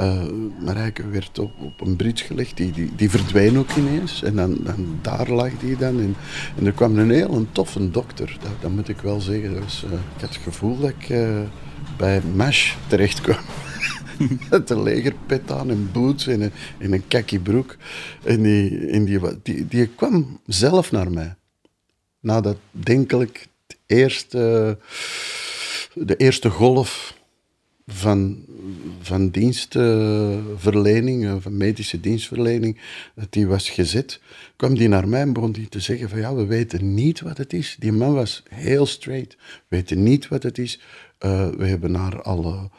Uh, 0.00 0.22
Marijke 0.60 1.08
werd 1.08 1.38
op, 1.38 1.80
een 1.80 1.96
bridge 1.96 2.24
gelegd, 2.24 2.56
die, 2.56 2.72
die, 2.72 2.94
die 2.96 3.10
verdween 3.10 3.58
ook 3.58 3.70
ineens. 3.76 4.22
En 4.22 4.36
dan, 4.36 4.58
dan 4.62 4.98
daar 5.02 5.30
lag 5.30 5.50
die 5.58 5.76
dan. 5.76 6.00
En, 6.00 6.16
en 6.58 6.66
er 6.66 6.72
kwam 6.72 6.98
een 6.98 7.10
heel 7.10 7.34
een 7.34 7.52
toffe 7.52 7.90
dokter, 7.90 8.36
dat, 8.40 8.52
dat 8.60 8.70
moet 8.70 8.88
ik 8.88 9.00
wel 9.00 9.20
zeggen. 9.20 9.52
Uh, 9.52 9.60
ik 9.92 10.20
had 10.20 10.34
het 10.34 10.36
gevoel 10.36 10.78
dat 10.78 10.90
ik 10.90 11.08
uh, 11.08 11.40
bij 11.96 12.22
MASH 12.34 12.74
terecht 12.86 13.20
kwam. 13.20 13.44
met 14.50 14.70
een 14.70 14.82
legerpet 14.82 15.50
aan 15.50 15.70
en 15.70 15.90
boots 15.92 16.26
en 16.26 16.40
een, 16.40 16.52
en 16.78 16.92
een 16.92 17.08
kakkie 17.08 17.40
broek. 17.40 17.76
En, 18.22 18.42
die, 18.42 19.20
die, 19.42 19.66
die, 19.66 19.86
kwam 19.86 20.40
zelf 20.46 20.92
naar 20.92 21.10
mij. 21.10 21.34
Nadat, 22.20 22.56
denk 22.70 23.12
ik, 23.12 23.48
het 23.66 23.78
eerste, 23.86 24.78
de 25.94 26.16
eerste 26.16 26.50
golf 26.50 27.13
van, 27.86 28.44
van 29.00 29.28
dienstverlening, 29.28 31.42
van 31.42 31.56
medische 31.56 32.00
dienstverlening, 32.00 32.80
dat 33.14 33.32
die 33.32 33.46
was 33.46 33.70
gezet, 33.70 34.20
kwam 34.56 34.74
die 34.74 34.88
naar 34.88 35.08
mij 35.08 35.20
en 35.20 35.32
begon 35.32 35.52
die 35.52 35.68
te 35.68 35.80
zeggen 35.80 36.08
van 36.08 36.18
ja, 36.18 36.34
we 36.34 36.46
weten 36.46 36.94
niet 36.94 37.20
wat 37.20 37.36
het 37.36 37.52
is. 37.52 37.76
Die 37.78 37.92
man 37.92 38.14
was 38.14 38.42
heel 38.48 38.86
straight. 38.86 39.36
We 39.36 39.76
weten 39.76 40.02
niet 40.02 40.28
wat 40.28 40.42
het 40.42 40.58
is. 40.58 40.80
Uh, 41.20 41.48
we 41.48 41.66
hebben 41.66 41.90
naar 41.90 42.22
alle 42.22 42.70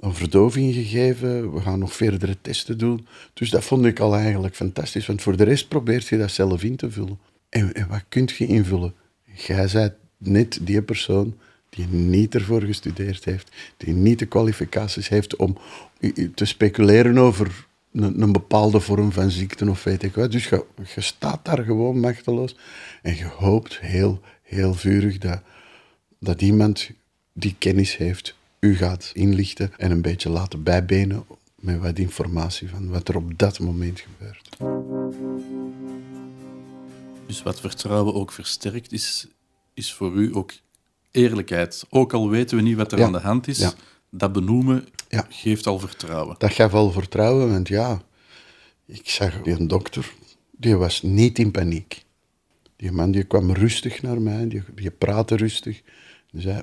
een 0.00 0.14
verdoving 0.14 0.74
gegeven. 0.74 1.54
We 1.54 1.60
gaan 1.60 1.78
nog 1.78 1.92
verdere 1.92 2.36
testen 2.40 2.78
doen. 2.78 3.06
Dus 3.32 3.50
dat 3.50 3.64
vond 3.64 3.84
ik 3.84 4.00
al 4.00 4.14
eigenlijk 4.14 4.54
fantastisch. 4.54 5.06
Want 5.06 5.22
voor 5.22 5.36
de 5.36 5.44
rest 5.44 5.68
probeert 5.68 6.06
je 6.06 6.18
dat 6.18 6.30
zelf 6.30 6.62
in 6.62 6.76
te 6.76 6.90
vullen. 6.90 7.18
En, 7.48 7.74
en 7.74 7.88
wat 7.88 8.04
kun 8.08 8.28
je 8.36 8.46
invullen? 8.46 8.94
Jij 9.34 9.68
bent 9.72 9.94
net 10.18 10.58
die 10.62 10.82
persoon 10.82 11.34
die 11.74 11.86
niet 11.86 12.34
ervoor 12.34 12.62
gestudeerd 12.62 13.24
heeft, 13.24 13.50
die 13.76 13.94
niet 13.94 14.18
de 14.18 14.26
kwalificaties 14.26 15.08
heeft 15.08 15.36
om 15.36 15.58
te 16.34 16.44
speculeren 16.44 17.18
over 17.18 17.66
een, 17.92 18.22
een, 18.22 18.32
bepaalde 18.32 18.80
vorm 18.80 19.12
van 19.12 19.30
ziekte 19.30 19.70
of 19.70 19.84
weet 19.84 20.02
ik 20.02 20.14
wat. 20.14 20.32
Dus 20.32 20.48
je, 20.48 20.64
staat 20.96 21.44
daar 21.44 21.64
gewoon 21.64 22.00
machteloos 22.00 22.56
en 23.02 23.16
je 23.16 23.24
hoopt 23.24 23.80
heel, 23.80 24.20
heel 24.42 24.74
vurig 24.74 25.18
dat, 25.18 25.40
dat 26.18 26.42
iemand 26.42 26.90
die 27.32 27.54
kennis 27.58 27.96
heeft 27.96 28.36
u 28.60 28.76
gaat 28.76 29.10
inlichten 29.14 29.72
en 29.76 29.90
een 29.90 30.02
beetje 30.02 30.28
laten 30.28 30.62
bijbenen 30.62 31.24
met 31.54 31.78
wat 31.78 31.98
informatie 31.98 32.68
van 32.68 32.88
wat 32.88 33.08
er 33.08 33.16
op 33.16 33.38
dat 33.38 33.58
moment 33.58 34.00
gebeurt. 34.00 34.48
Dus 37.26 37.42
wat 37.42 37.60
vertrouwen 37.60 38.14
ook 38.14 38.32
versterkt 38.32 38.92
is, 38.92 39.26
is 39.74 39.92
voor 39.92 40.12
u 40.12 40.36
ook 40.36 40.52
eerlijkheid. 41.14 41.84
Ook 41.90 42.12
al 42.12 42.30
weten 42.30 42.56
we 42.56 42.62
niet 42.62 42.76
wat 42.76 42.92
er 42.92 43.04
aan 43.04 43.12
de 43.12 43.18
hand 43.18 43.48
is, 43.48 43.74
dat 44.10 44.32
benoemen 44.32 44.88
geeft 45.28 45.66
al 45.66 45.78
vertrouwen. 45.78 46.34
Dat 46.38 46.52
geeft 46.52 46.72
al 46.72 46.90
vertrouwen, 46.90 47.50
want 47.50 47.68
ja, 47.68 48.02
ik 48.86 49.08
zag 49.08 49.42
die 49.42 49.66
dokter, 49.66 50.12
die 50.50 50.76
was 50.76 51.02
niet 51.02 51.38
in 51.38 51.50
paniek. 51.50 52.02
Die 52.76 52.92
man 52.92 53.10
die 53.10 53.24
kwam 53.24 53.52
rustig 53.52 54.02
naar 54.02 54.20
mij, 54.20 54.48
die, 54.48 54.62
die 54.74 54.90
praatte 54.90 55.36
rustig. 55.36 55.82
Die 56.30 56.40
zei, 56.40 56.62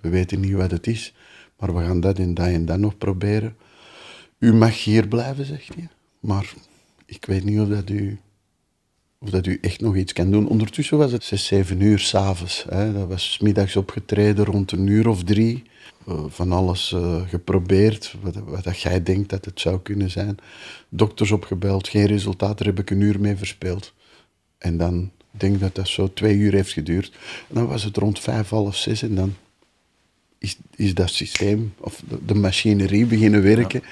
we 0.00 0.08
weten 0.08 0.40
niet 0.40 0.52
wat 0.52 0.70
het 0.70 0.86
is, 0.86 1.14
maar 1.58 1.74
we 1.74 1.84
gaan 1.84 2.00
dat 2.00 2.18
en 2.18 2.34
dat 2.34 2.46
en 2.46 2.64
dat 2.64 2.78
nog 2.78 2.98
proberen. 2.98 3.56
U 4.38 4.54
mag 4.54 4.84
hier 4.84 5.08
blijven, 5.08 5.44
zegt 5.44 5.74
hij. 5.74 5.88
Maar 6.20 6.54
ik 7.06 7.24
weet 7.24 7.44
niet 7.44 7.60
of 7.60 7.68
dat 7.68 7.90
u, 7.90 8.18
of 9.18 9.30
dat 9.30 9.46
u 9.46 9.58
echt 9.60 9.80
nog 9.80 9.96
iets 9.96 10.12
kan 10.12 10.30
doen. 10.30 10.48
Ondertussen 10.48 10.98
was 10.98 11.12
het 11.12 11.24
6, 11.24 11.46
7 11.46 11.80
uur 11.80 11.98
s'avonds. 11.98 12.64
Dat 12.68 13.08
was 13.08 13.38
middags 13.42 13.76
opgetreden 13.76 14.44
rond 14.44 14.72
een 14.72 14.86
uur 14.86 15.08
of 15.08 15.24
drie. 15.24 15.62
Uh, 16.08 16.24
van 16.28 16.52
alles 16.52 16.92
uh, 16.94 17.28
geprobeerd, 17.28 18.14
wat, 18.20 18.34
wat 18.34 18.64
dat 18.64 18.80
jij 18.80 19.02
denkt 19.02 19.30
dat 19.30 19.44
het 19.44 19.60
zou 19.60 19.80
kunnen 19.80 20.10
zijn. 20.10 20.36
Dokters 20.88 21.30
opgebeld, 21.30 21.88
geen 21.88 22.06
resultaat, 22.06 22.58
daar 22.58 22.66
heb 22.66 22.78
ik 22.78 22.90
een 22.90 23.00
uur 23.00 23.20
mee 23.20 23.36
verspeeld. 23.36 23.92
En 24.58 24.76
dan 24.76 25.10
denk 25.30 25.54
ik 25.54 25.60
dat 25.60 25.74
dat 25.74 25.88
zo 25.88 26.12
twee 26.12 26.36
uur 26.36 26.52
heeft 26.52 26.72
geduurd. 26.72 27.12
En 27.48 27.54
dan 27.54 27.66
was 27.66 27.84
het 27.84 27.96
rond 27.96 28.18
vijf, 28.18 28.48
half 28.48 28.76
zes 28.76 29.02
en 29.02 29.14
dan 29.14 29.34
is, 30.38 30.56
is 30.76 30.94
dat 30.94 31.10
systeem 31.10 31.74
of 31.78 32.02
de, 32.26 32.34
machinerie 32.34 33.06
beginnen 33.06 33.42
werken. 33.42 33.82
En 33.82 33.88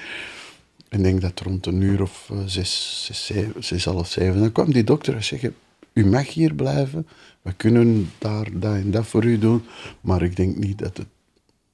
ik 0.89 1.03
denk 1.03 1.21
dat 1.21 1.39
rond 1.39 1.65
een 1.65 1.81
uur 1.81 2.01
of 2.01 2.29
uh, 2.31 2.39
zes, 2.45 3.03
zes, 3.05 3.25
zeven, 3.25 3.63
zes, 3.63 3.85
half 3.85 4.09
zeven, 4.09 4.39
dan 4.39 4.51
kwam 4.51 4.71
die 4.71 4.83
dokter 4.83 5.15
en 5.15 5.23
zei, 5.23 5.53
u 5.93 6.05
mag 6.05 6.33
hier 6.33 6.53
blijven, 6.53 7.07
we 7.41 7.53
kunnen 7.53 8.11
daar 8.17 8.59
dat 8.59 8.75
en 8.75 8.91
dat 8.91 9.07
voor 9.07 9.23
u 9.23 9.37
doen, 9.37 9.63
maar 10.01 10.21
ik 10.21 10.35
denk 10.35 10.55
niet 10.55 10.77
dat 10.77 10.97
het, 10.97 11.07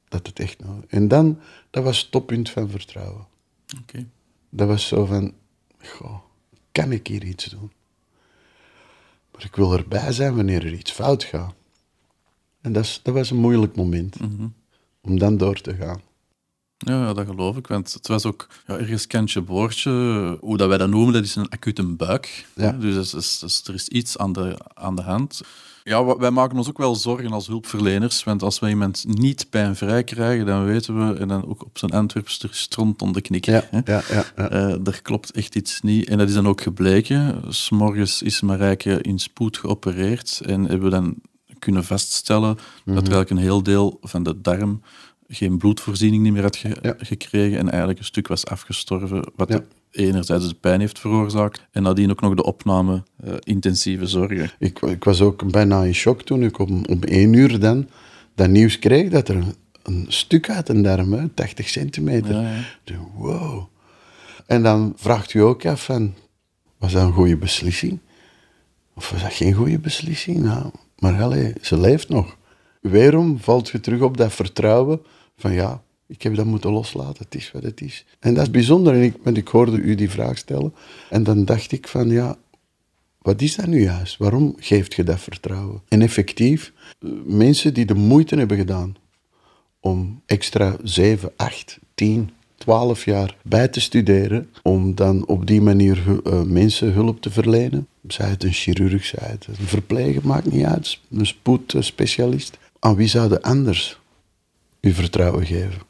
dat 0.07 0.27
het 0.27 0.39
echt 0.39 0.59
nou... 0.59 0.81
En 0.87 1.07
dan, 1.07 1.39
dat 1.69 1.83
was 1.83 2.01
het 2.01 2.11
toppunt 2.11 2.49
van 2.49 2.69
vertrouwen. 2.69 3.25
Oké. 3.81 4.05
Dat 4.49 4.67
was 4.67 4.87
zo 4.87 5.05
van, 5.05 5.33
goh, 5.79 6.19
kan 6.71 6.91
ik 6.91 7.07
hier 7.07 7.23
iets 7.23 7.45
doen? 7.45 7.71
Maar 9.31 9.43
ik 9.43 9.55
wil 9.55 9.73
erbij 9.73 10.11
zijn 10.11 10.35
wanneer 10.35 10.65
er 10.65 10.73
iets 10.73 10.91
fout 10.91 11.23
gaat. 11.23 11.53
En 12.61 12.73
dat, 12.73 12.99
dat 13.03 13.13
was 13.13 13.29
een 13.29 13.37
moeilijk 13.37 13.75
moment. 13.75 14.19
Mhm 14.19 14.45
om 15.03 15.19
dan 15.19 15.37
door 15.37 15.61
te 15.61 15.75
gaan. 15.75 16.01
Ja, 16.85 17.13
dat 17.13 17.25
geloof 17.25 17.57
ik. 17.57 17.67
Want 17.67 17.93
het 17.93 18.07
was 18.07 18.25
ook 18.25 18.47
ja, 18.67 18.77
ergens 18.77 19.07
kantje 19.07 19.41
boordje. 19.41 19.91
Hoe 20.41 20.57
dat 20.57 20.67
wij 20.67 20.77
dat 20.77 20.89
noemen, 20.89 21.13
dat 21.13 21.23
is 21.23 21.35
een 21.35 21.49
acute 21.49 21.83
buik. 21.83 22.45
Ja. 22.55 22.71
Dus, 22.71 22.93
dus, 22.93 23.11
dus, 23.11 23.39
dus 23.39 23.63
er 23.67 23.73
is 23.73 23.87
iets 23.87 24.17
aan 24.17 24.33
de, 24.33 24.57
aan 24.73 24.95
de 24.95 25.01
hand. 25.01 25.41
Ja, 25.83 26.17
wij 26.17 26.31
maken 26.31 26.57
ons 26.57 26.69
ook 26.69 26.77
wel 26.77 26.95
zorgen 26.95 27.31
als 27.31 27.47
hulpverleners. 27.47 28.23
Want 28.23 28.41
als 28.41 28.59
we 28.59 28.69
iemand 28.69 29.05
niet 29.07 29.49
pijnvrij 29.49 30.03
krijgen, 30.03 30.45
dan 30.45 30.65
weten 30.65 31.07
we, 31.07 31.19
en 31.19 31.27
dan 31.27 31.47
ook 31.47 31.63
op 31.65 31.77
zijn 31.77 31.91
Antwerps, 31.91 32.39
er 32.39 32.49
is 32.49 32.59
stront 32.59 33.01
om 33.01 33.13
de 33.13 33.21
knik. 33.21 33.45
Ja, 33.45 33.67
hè. 33.69 33.79
ja, 33.85 34.01
ja, 34.09 34.25
ja. 34.35 34.49
Eh, 34.49 34.87
er 34.87 35.01
klopt 35.01 35.31
echt 35.31 35.55
iets 35.55 35.81
niet. 35.81 36.09
En 36.09 36.17
dat 36.17 36.27
is 36.27 36.33
dan 36.33 36.47
ook 36.47 36.61
gebleken. 36.61 37.41
S'morgens 37.49 38.21
is 38.21 38.41
Marijke 38.41 39.01
in 39.01 39.19
spoed 39.19 39.57
geopereerd 39.57 40.41
en 40.45 40.61
hebben 40.61 40.83
we 40.83 40.89
dan 40.89 41.15
kunnen 41.59 41.83
vaststellen 41.83 42.55
dat 42.55 42.63
er 42.85 42.95
eigenlijk 42.95 43.29
een 43.29 43.37
heel 43.37 43.63
deel 43.63 43.97
van 44.01 44.23
de 44.23 44.41
darm 44.41 44.81
geen 45.35 45.57
bloedvoorziening 45.57 46.23
niet 46.23 46.33
meer 46.33 46.41
had 46.41 46.55
ge- 46.55 46.77
Ja. 46.81 46.95
gekregen 46.97 47.57
en 47.57 47.69
eigenlijk 47.69 47.99
een 47.99 48.05
stuk 48.05 48.27
was 48.27 48.45
afgestorven, 48.45 49.31
wat 49.35 49.49
Ja. 49.49 49.61
enerzijds 49.91 50.47
de 50.47 50.53
pijn 50.55 50.79
heeft 50.79 50.99
veroorzaakt 50.99 51.61
en 51.71 51.83
nadien 51.83 52.11
ook 52.11 52.21
nog 52.21 52.33
de 52.35 52.43
opname 52.43 53.03
eh, 53.23 53.33
intensieve 53.39 54.05
zorgen. 54.07 54.51
Ik, 54.59 54.79
ik 54.81 55.03
was 55.03 55.21
ook 55.21 55.51
bijna 55.51 55.83
in 55.83 55.93
shock 55.95 56.21
toen 56.21 56.43
ik 56.43 56.59
om, 56.59 56.85
om 56.85 57.03
één 57.03 57.33
uur 57.33 57.59
dan 57.59 57.89
dat 58.35 58.49
nieuws 58.49 58.79
kreeg 58.79 59.09
dat 59.09 59.27
er 59.27 59.35
een, 59.35 59.53
een 59.83 60.05
stuk 60.07 60.49
uit 60.49 60.69
een 60.69 60.81
darm, 60.81 61.13
hè, 61.13 61.27
80 61.29 61.69
centimeter. 61.69 62.33
Ja, 62.41 62.97
Wow. 63.15 63.63
En 64.45 64.63
dan 64.63 64.93
vraagt 64.95 65.33
u 65.33 65.39
ook 65.39 65.65
af 65.65 65.83
van, 65.85 66.13
was 66.77 66.91
dat 66.91 67.01
een 67.03 67.11
goede 67.13 67.37
beslissing? 67.37 67.99
Of 68.95 69.09
was 69.09 69.21
dat 69.21 69.33
geen 69.33 69.53
goede 69.53 69.79
beslissing? 69.79 70.43
Nou, 70.43 70.71
maar 70.99 71.21
allee, 71.21 71.53
ze 71.61 71.79
leeft 71.79 72.09
nog. 72.09 72.37
Weerom 72.81 73.39
valt 73.39 73.69
je 73.69 73.79
terug 73.79 74.01
op 74.01 74.17
dat 74.17 74.33
vertrouwen 74.33 75.01
van 75.35 75.53
ja, 75.53 75.83
ik 76.07 76.21
heb 76.21 76.35
dat 76.35 76.45
moeten 76.45 76.71
loslaten, 76.71 77.23
het 77.23 77.35
is 77.35 77.51
wat 77.51 77.63
het 77.63 77.81
is. 77.81 78.05
En 78.19 78.33
dat 78.33 78.43
is 78.43 78.51
bijzonder, 78.51 78.93
en 78.93 79.01
ik, 79.01 79.15
want 79.23 79.37
ik 79.37 79.47
hoorde 79.47 79.77
u 79.77 79.95
die 79.95 80.09
vraag 80.09 80.37
stellen 80.37 80.73
en 81.09 81.23
dan 81.23 81.45
dacht 81.45 81.71
ik 81.71 81.87
van 81.87 82.09
ja, 82.09 82.37
wat 83.23 83.41
is 83.41 83.55
dat 83.55 83.67
nu 83.67 83.81
juist? 83.81 84.17
Waarom 84.17 84.55
geeft 84.57 84.93
je 84.93 85.03
dat 85.03 85.19
vertrouwen? 85.19 85.81
En 85.87 86.01
effectief, 86.01 86.73
eh, 86.99 87.09
mensen 87.25 87.73
die 87.73 87.85
de 87.85 87.93
moeite 87.93 88.35
hebben 88.35 88.57
gedaan 88.57 88.95
om 89.79 90.21
extra 90.25 90.75
7, 90.83 91.31
8, 91.35 91.79
10, 91.93 92.29
12 92.57 93.05
jaar 93.05 93.37
bij 93.43 93.67
te 93.67 93.79
studeren, 93.81 94.49
om 94.61 94.95
dan 94.95 95.27
op 95.27 95.47
die 95.47 95.61
manier 95.61 96.21
eh, 96.23 96.41
mensen 96.41 96.93
hulp 96.93 97.21
te 97.21 97.31
verlenen. 97.31 97.87
Zij 98.07 98.29
het 98.29 98.43
een 98.43 98.53
chirurg, 98.53 99.05
zij 99.05 99.27
het 99.29 99.47
een 99.47 99.67
verpleger, 99.67 100.27
maakt 100.27 100.51
niet 100.51 100.65
uit, 100.65 100.99
een 101.11 101.25
spoedspecialist. 101.25 102.57
Aan 102.79 102.95
wie 102.95 103.07
zouden 103.07 103.41
anders 103.41 103.99
uw 104.83 104.93
vertrouwen 104.93 105.45
geven? 105.45 105.81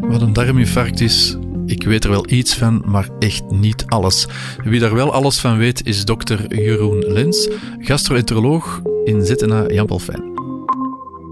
Wat 0.00 0.22
een 0.22 0.32
darminfarct 0.32 1.00
is, 1.00 1.36
ik 1.66 1.82
weet 1.84 2.04
er 2.04 2.10
wel 2.10 2.30
iets 2.30 2.54
van, 2.54 2.82
maar 2.86 3.08
echt 3.18 3.50
niet 3.50 3.84
alles. 3.86 4.26
Wie 4.64 4.80
daar 4.80 4.94
wel 4.94 5.12
alles 5.12 5.38
van 5.38 5.58
weet 5.58 5.86
is 5.86 6.04
dokter 6.04 6.54
Jeroen 6.54 6.98
Lens, 6.98 7.48
gastroenteroloog 7.78 8.82
in 9.04 9.26
ZNA 9.26 9.66
Jan 9.66 9.86
Paul 9.86 9.98
Fijn. 9.98 10.34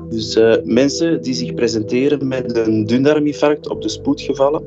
Dus 0.09 0.35
eh, 0.35 0.55
mensen 0.65 1.23
die 1.23 1.35
zich 1.35 1.55
presenteren 1.55 2.29
met 2.29 2.57
een 2.57 2.87
dundarminfarct 2.87 3.69
op 3.69 3.83
de 3.83 3.89
spoedgevallen, 3.89 4.63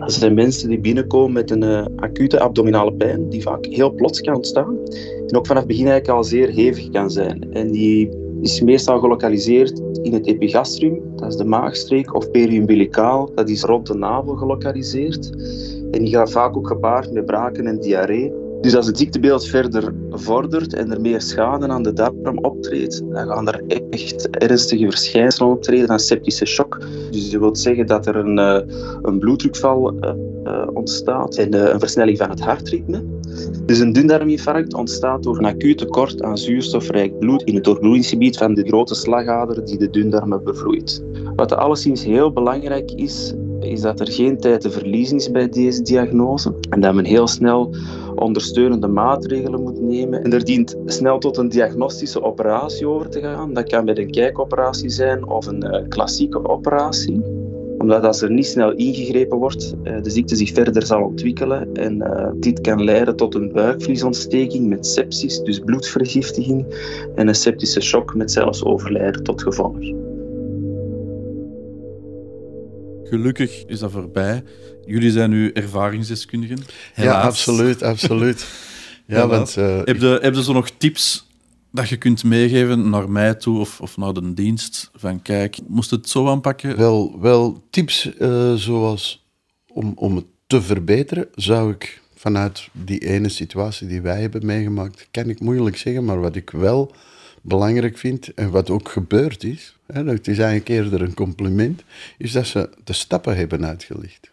dat 0.00 0.12
zijn 0.12 0.34
mensen 0.34 0.68
die 0.68 0.80
binnenkomen 0.80 1.32
met 1.32 1.50
een 1.50 1.62
eh, 1.62 1.86
acute 1.96 2.40
abdominale 2.40 2.92
pijn, 2.92 3.28
die 3.28 3.42
vaak 3.42 3.66
heel 3.66 3.90
plots 3.90 4.20
kan 4.20 4.34
ontstaan. 4.34 4.78
En 5.26 5.36
ook 5.36 5.46
vanaf 5.46 5.66
begin 5.66 5.86
eigenlijk 5.86 6.18
al 6.18 6.24
zeer 6.24 6.48
hevig 6.48 6.90
kan 6.90 7.10
zijn. 7.10 7.52
En 7.52 7.70
die 7.70 8.10
is 8.40 8.60
meestal 8.60 8.98
gelokaliseerd 8.98 9.82
in 10.02 10.12
het 10.12 10.26
epigastrum, 10.26 11.00
dat 11.16 11.28
is 11.28 11.36
de 11.36 11.44
maagstreek, 11.44 12.14
of 12.14 12.30
periumbilicaal, 12.30 13.30
dat 13.34 13.48
is 13.48 13.62
rond 13.62 13.86
de 13.86 13.94
navel 13.94 14.34
gelokaliseerd. 14.34 15.30
En 15.90 16.04
die 16.04 16.08
gaat 16.08 16.30
vaak 16.30 16.56
ook 16.56 16.66
gepaard 16.66 17.12
met 17.12 17.26
braken 17.26 17.66
en 17.66 17.80
diarree. 17.80 18.32
Dus 18.66 18.76
als 18.76 18.86
het 18.86 18.98
ziektebeeld 18.98 19.46
verder 19.46 19.94
vordert 20.10 20.74
en 20.74 20.92
er 20.92 21.00
meer 21.00 21.20
schade 21.20 21.68
aan 21.68 21.82
de 21.82 21.92
darm 21.92 22.38
optreedt, 22.38 23.02
dan 23.10 23.26
gaan 23.28 23.48
er 23.48 23.62
echt 23.88 24.28
ernstige 24.30 24.90
verschijnselen 24.90 25.50
optreden 25.50 25.90
aan 25.90 25.98
septische 25.98 26.46
shock. 26.46 26.80
Dus 27.10 27.30
dat 27.30 27.40
wil 27.40 27.56
zeggen 27.56 27.86
dat 27.86 28.06
er 28.06 28.16
een, 28.16 28.38
eh, 28.38 28.60
een 29.02 29.18
bloeddrukval 29.18 29.98
eh, 30.00 30.10
eh, 30.44 30.68
ontstaat 30.72 31.36
en 31.36 31.72
een 31.72 31.78
versnelling 31.78 32.18
van 32.18 32.30
het 32.30 32.40
hartritme. 32.40 33.04
Dus 33.66 33.78
een 33.78 33.92
dundarminfarct 33.92 34.74
ontstaat 34.74 35.22
door 35.22 35.38
een 35.38 35.44
acuut 35.44 35.78
tekort 35.78 36.22
aan 36.22 36.38
zuurstofrijk 36.38 37.18
bloed 37.18 37.42
in 37.42 37.54
het 37.54 37.64
doorbloedingsgebied 37.64 38.36
van 38.38 38.54
de 38.54 38.66
grote 38.66 38.94
slagader 38.94 39.64
die 39.64 39.78
de 39.78 39.90
dundarmen 39.90 40.44
bevloeit. 40.44 41.02
Wat 41.36 41.56
alleszins 41.56 42.04
heel 42.04 42.32
belangrijk 42.32 42.90
is, 42.90 43.34
is 43.60 43.80
dat 43.80 44.00
er 44.00 44.12
geen 44.12 44.38
tijd 44.38 44.60
te 44.60 44.70
verliezen 44.70 45.16
is 45.16 45.30
bij 45.30 45.48
deze 45.48 45.82
diagnose 45.82 46.54
en 46.70 46.80
dat 46.80 46.94
men 46.94 47.04
heel 47.04 47.26
snel 47.26 47.74
ondersteunende 48.18 48.86
maatregelen 48.86 49.62
moet 49.62 49.80
nemen. 49.80 50.24
En 50.24 50.32
er 50.32 50.44
dient 50.44 50.76
snel 50.86 51.18
tot 51.18 51.36
een 51.36 51.48
diagnostische 51.48 52.22
operatie 52.22 52.88
over 52.88 53.08
te 53.08 53.20
gaan. 53.20 53.54
Dat 53.54 53.68
kan 53.68 53.84
met 53.84 53.98
een 53.98 54.10
kijkoperatie 54.10 54.88
zijn 54.90 55.28
of 55.28 55.46
een 55.46 55.62
eh, 55.62 55.88
klassieke 55.88 56.48
operatie 56.48 57.44
omdat 57.78 58.04
als 58.04 58.22
er 58.22 58.30
niet 58.30 58.46
snel 58.46 58.72
ingegrepen 58.72 59.38
wordt, 59.38 59.74
eh, 59.82 60.02
de 60.02 60.10
ziekte 60.10 60.36
zich 60.36 60.52
verder 60.52 60.86
zal 60.86 61.02
ontwikkelen 61.02 61.74
en 61.74 62.02
eh, 62.02 62.30
dit 62.34 62.60
kan 62.60 62.84
leiden 62.84 63.16
tot 63.16 63.34
een 63.34 63.52
buikvliesontsteking 63.52 64.68
met 64.68 64.86
sepsis, 64.86 65.42
dus 65.42 65.58
bloedvergiftiging, 65.58 66.66
en 67.14 67.28
een 67.28 67.34
septische 67.34 67.80
shock 67.80 68.14
met 68.14 68.32
zelfs 68.32 68.64
overlijden 68.64 69.22
tot 69.22 69.42
gevolg. 69.42 69.78
Gelukkig 73.02 73.64
is 73.66 73.78
dat 73.78 73.90
voorbij. 73.90 74.42
Jullie 74.86 75.10
zijn 75.10 75.30
nu 75.30 75.50
ervaringsdeskundigen. 75.52 76.58
Ja, 76.96 77.20
absoluut, 77.20 77.82
absoluut. 77.82 78.46
Ja, 79.08 79.26
want 79.26 79.56
eh, 79.56 79.76
Heb 79.84 80.00
je, 80.00 80.18
heb 80.22 80.34
je 80.34 80.42
zo 80.42 80.52
nog 80.52 80.70
tips 80.70 81.26
dat 81.70 81.88
je 81.88 81.96
kunt 81.96 82.24
meegeven 82.24 82.90
naar 82.90 83.10
mij 83.10 83.34
toe 83.34 83.58
of, 83.58 83.80
of 83.80 83.96
naar 83.96 84.12
de 84.12 84.34
dienst? 84.34 84.90
Van 84.94 85.22
kijk, 85.22 85.58
moest 85.66 85.90
het 85.90 86.08
zo 86.08 86.28
aanpakken? 86.28 86.76
Wel, 86.76 87.20
wel 87.20 87.62
tips 87.70 88.16
eh, 88.16 88.54
zoals 88.54 89.26
om, 89.68 89.92
om 89.96 90.16
het 90.16 90.24
te 90.46 90.62
verbeteren, 90.62 91.28
zou 91.34 91.70
ik 91.70 92.00
vanuit 92.14 92.68
die 92.72 92.98
ene 92.98 93.28
situatie 93.28 93.86
die 93.86 94.00
wij 94.00 94.20
hebben 94.20 94.46
meegemaakt, 94.46 95.08
kan 95.10 95.28
ik 95.28 95.40
moeilijk 95.40 95.76
zeggen, 95.76 96.04
maar 96.04 96.20
wat 96.20 96.36
ik 96.36 96.50
wel 96.50 96.94
belangrijk 97.42 97.98
vind 97.98 98.34
en 98.34 98.50
wat 98.50 98.70
ook 98.70 98.88
gebeurd 98.88 99.44
is, 99.44 99.76
hè, 99.86 100.04
dat 100.04 100.26
is 100.26 100.38
eigenlijk 100.38 100.68
eerder 100.68 101.02
een 101.02 101.14
compliment, 101.14 101.82
is 102.18 102.32
dat 102.32 102.46
ze 102.46 102.70
de 102.84 102.92
stappen 102.92 103.36
hebben 103.36 103.66
uitgelicht. 103.66 104.30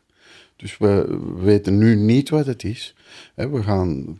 Dus 0.56 0.78
we, 0.78 1.06
we 1.36 1.42
weten 1.42 1.78
nu 1.78 1.96
niet 1.96 2.30
wat 2.30 2.46
het 2.46 2.64
is. 2.64 2.96
We 3.36 3.64
gaan 3.64 4.20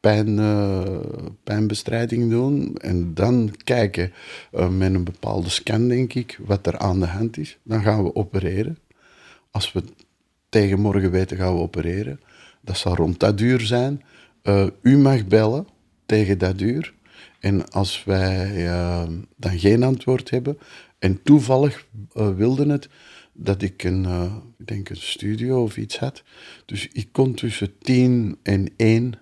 pijn, 0.00 0.38
eh, 0.38 1.00
pijnbestrijding 1.44 2.30
doen 2.30 2.76
en 2.76 3.14
dan 3.14 3.54
kijken 3.64 4.12
eh, 4.52 4.68
met 4.68 4.94
een 4.94 5.04
bepaalde 5.04 5.48
scan, 5.48 5.88
denk 5.88 6.14
ik, 6.14 6.38
wat 6.44 6.66
er 6.66 6.78
aan 6.78 7.00
de 7.00 7.06
hand 7.06 7.36
is. 7.36 7.58
Dan 7.62 7.82
gaan 7.82 8.04
we 8.04 8.14
opereren. 8.14 8.78
Als 9.50 9.72
we 9.72 9.82
tegen 10.48 10.80
morgen 10.80 11.10
weten, 11.10 11.36
gaan 11.36 11.54
we 11.54 11.60
opereren. 11.60 12.20
Dat 12.60 12.76
zal 12.76 12.94
rond 12.94 13.20
dat 13.20 13.40
uur 13.40 13.60
zijn. 13.60 14.02
Eh, 14.42 14.66
u 14.82 14.98
mag 14.98 15.26
bellen 15.26 15.66
tegen 16.06 16.38
dat 16.38 16.60
uur. 16.60 16.94
En 17.40 17.70
als 17.70 18.04
wij 18.04 18.68
dan 19.36 19.58
geen 19.58 19.82
antwoord 19.82 20.30
hebben, 20.30 20.58
en 21.00 21.22
toevallig 21.22 21.86
eh, 22.12 22.34
wilde 22.34 22.70
het 22.70 22.88
dat 23.42 23.62
ik 23.62 23.84
een, 23.84 24.04
eh, 24.04 24.34
ik 24.58 24.66
denk 24.66 24.88
een 24.88 24.96
studio 24.96 25.62
of 25.62 25.76
iets 25.76 25.98
had. 25.98 26.22
Dus 26.66 26.88
ik 26.92 27.08
kon 27.12 27.34
tussen 27.34 27.78
tien 27.78 28.38
en 28.42 28.68
één 28.76 29.14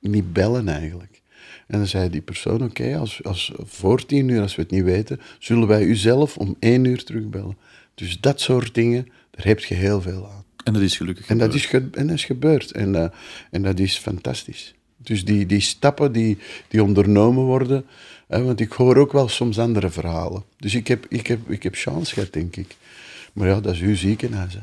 niet 0.00 0.32
bellen 0.32 0.68
eigenlijk. 0.68 1.22
En 1.66 1.78
dan 1.78 1.86
zei 1.86 2.10
die 2.10 2.20
persoon, 2.20 2.62
oké, 2.62 2.96
als, 2.96 3.24
als 3.24 3.52
voor 3.56 4.06
tien 4.06 4.28
uur, 4.28 4.40
als 4.40 4.56
we 4.56 4.62
het 4.62 4.70
niet 4.70 4.82
weten, 4.82 5.20
zullen 5.38 5.68
wij 5.68 5.82
u 5.82 5.96
zelf 5.96 6.36
om 6.36 6.56
één 6.58 6.84
uur 6.84 7.04
terugbellen. 7.04 7.56
Dus 7.94 8.20
dat 8.20 8.40
soort 8.40 8.74
dingen, 8.74 9.08
daar 9.30 9.46
heb 9.46 9.60
je 9.60 9.74
heel 9.74 10.00
veel 10.00 10.30
aan. 10.30 10.44
En 10.64 10.72
dat 10.72 10.82
is 10.82 10.96
gelukkig 10.96 11.28
En 11.28 11.38
dat 11.38 11.54
gebeurd. 11.54 11.94
is, 11.94 12.00
en 12.00 12.06
dat 12.06 12.16
is 12.16 12.24
gebeurd. 12.24 12.70
En, 12.70 12.94
eh, 12.94 13.08
en 13.50 13.62
dat 13.62 13.78
is 13.78 13.98
fantastisch. 13.98 14.74
Dus 14.96 15.24
die, 15.24 15.46
die 15.46 15.60
stappen 15.60 16.12
die, 16.12 16.38
die 16.68 16.82
ondernomen 16.82 17.44
worden, 17.44 17.86
hè, 18.26 18.42
want 18.42 18.60
ik 18.60 18.72
hoor 18.72 18.96
ook 18.96 19.12
wel 19.12 19.28
soms 19.28 19.58
andere 19.58 19.90
verhalen. 19.90 20.44
Dus 20.56 20.74
ik 20.74 20.88
heb, 20.88 21.06
ik 21.08 21.26
heb, 21.26 21.50
ik 21.50 21.62
heb 21.62 21.74
chance 21.74 22.14
gehad, 22.14 22.32
denk 22.32 22.56
ik. 22.56 22.76
Maar 23.34 23.48
ja, 23.48 23.60
dat 23.60 23.74
is 23.74 23.80
uw 23.80 23.96
ziekenhuis. 23.96 24.54
Hè. 24.54 24.60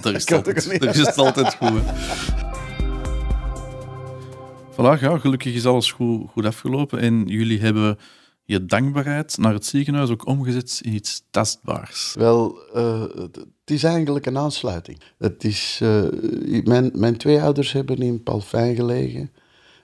Daar 0.00 0.14
is, 0.20 0.32
altijd, 0.32 0.70
niet? 0.72 0.80
daar 0.80 0.96
is 0.98 1.16
altijd 1.16 1.54
goed. 1.54 1.80
hè. 1.84 1.92
Voilà, 4.72 5.00
ja, 5.00 5.18
gelukkig 5.18 5.54
is 5.54 5.66
alles 5.66 5.92
goed, 5.92 6.28
goed 6.30 6.44
afgelopen. 6.46 6.98
En 6.98 7.24
jullie 7.26 7.60
hebben 7.60 7.98
je 8.44 8.66
dankbaarheid 8.66 9.38
naar 9.38 9.52
het 9.52 9.66
ziekenhuis 9.66 10.10
ook 10.10 10.26
omgezet 10.26 10.80
in 10.84 10.92
iets 10.94 11.22
tastbaars. 11.30 12.14
Wel, 12.18 12.58
eh, 12.74 13.00
het 13.16 13.38
is 13.64 13.82
eigenlijk 13.84 14.26
een 14.26 14.38
aansluiting. 14.38 15.00
Het 15.18 15.44
is, 15.44 15.78
eh, 15.82 16.02
mijn, 16.64 16.90
mijn 16.94 17.16
twee 17.16 17.40
ouders 17.40 17.72
hebben 17.72 17.98
in 17.98 18.22
Palfijn 18.22 18.74
gelegen. 18.74 19.30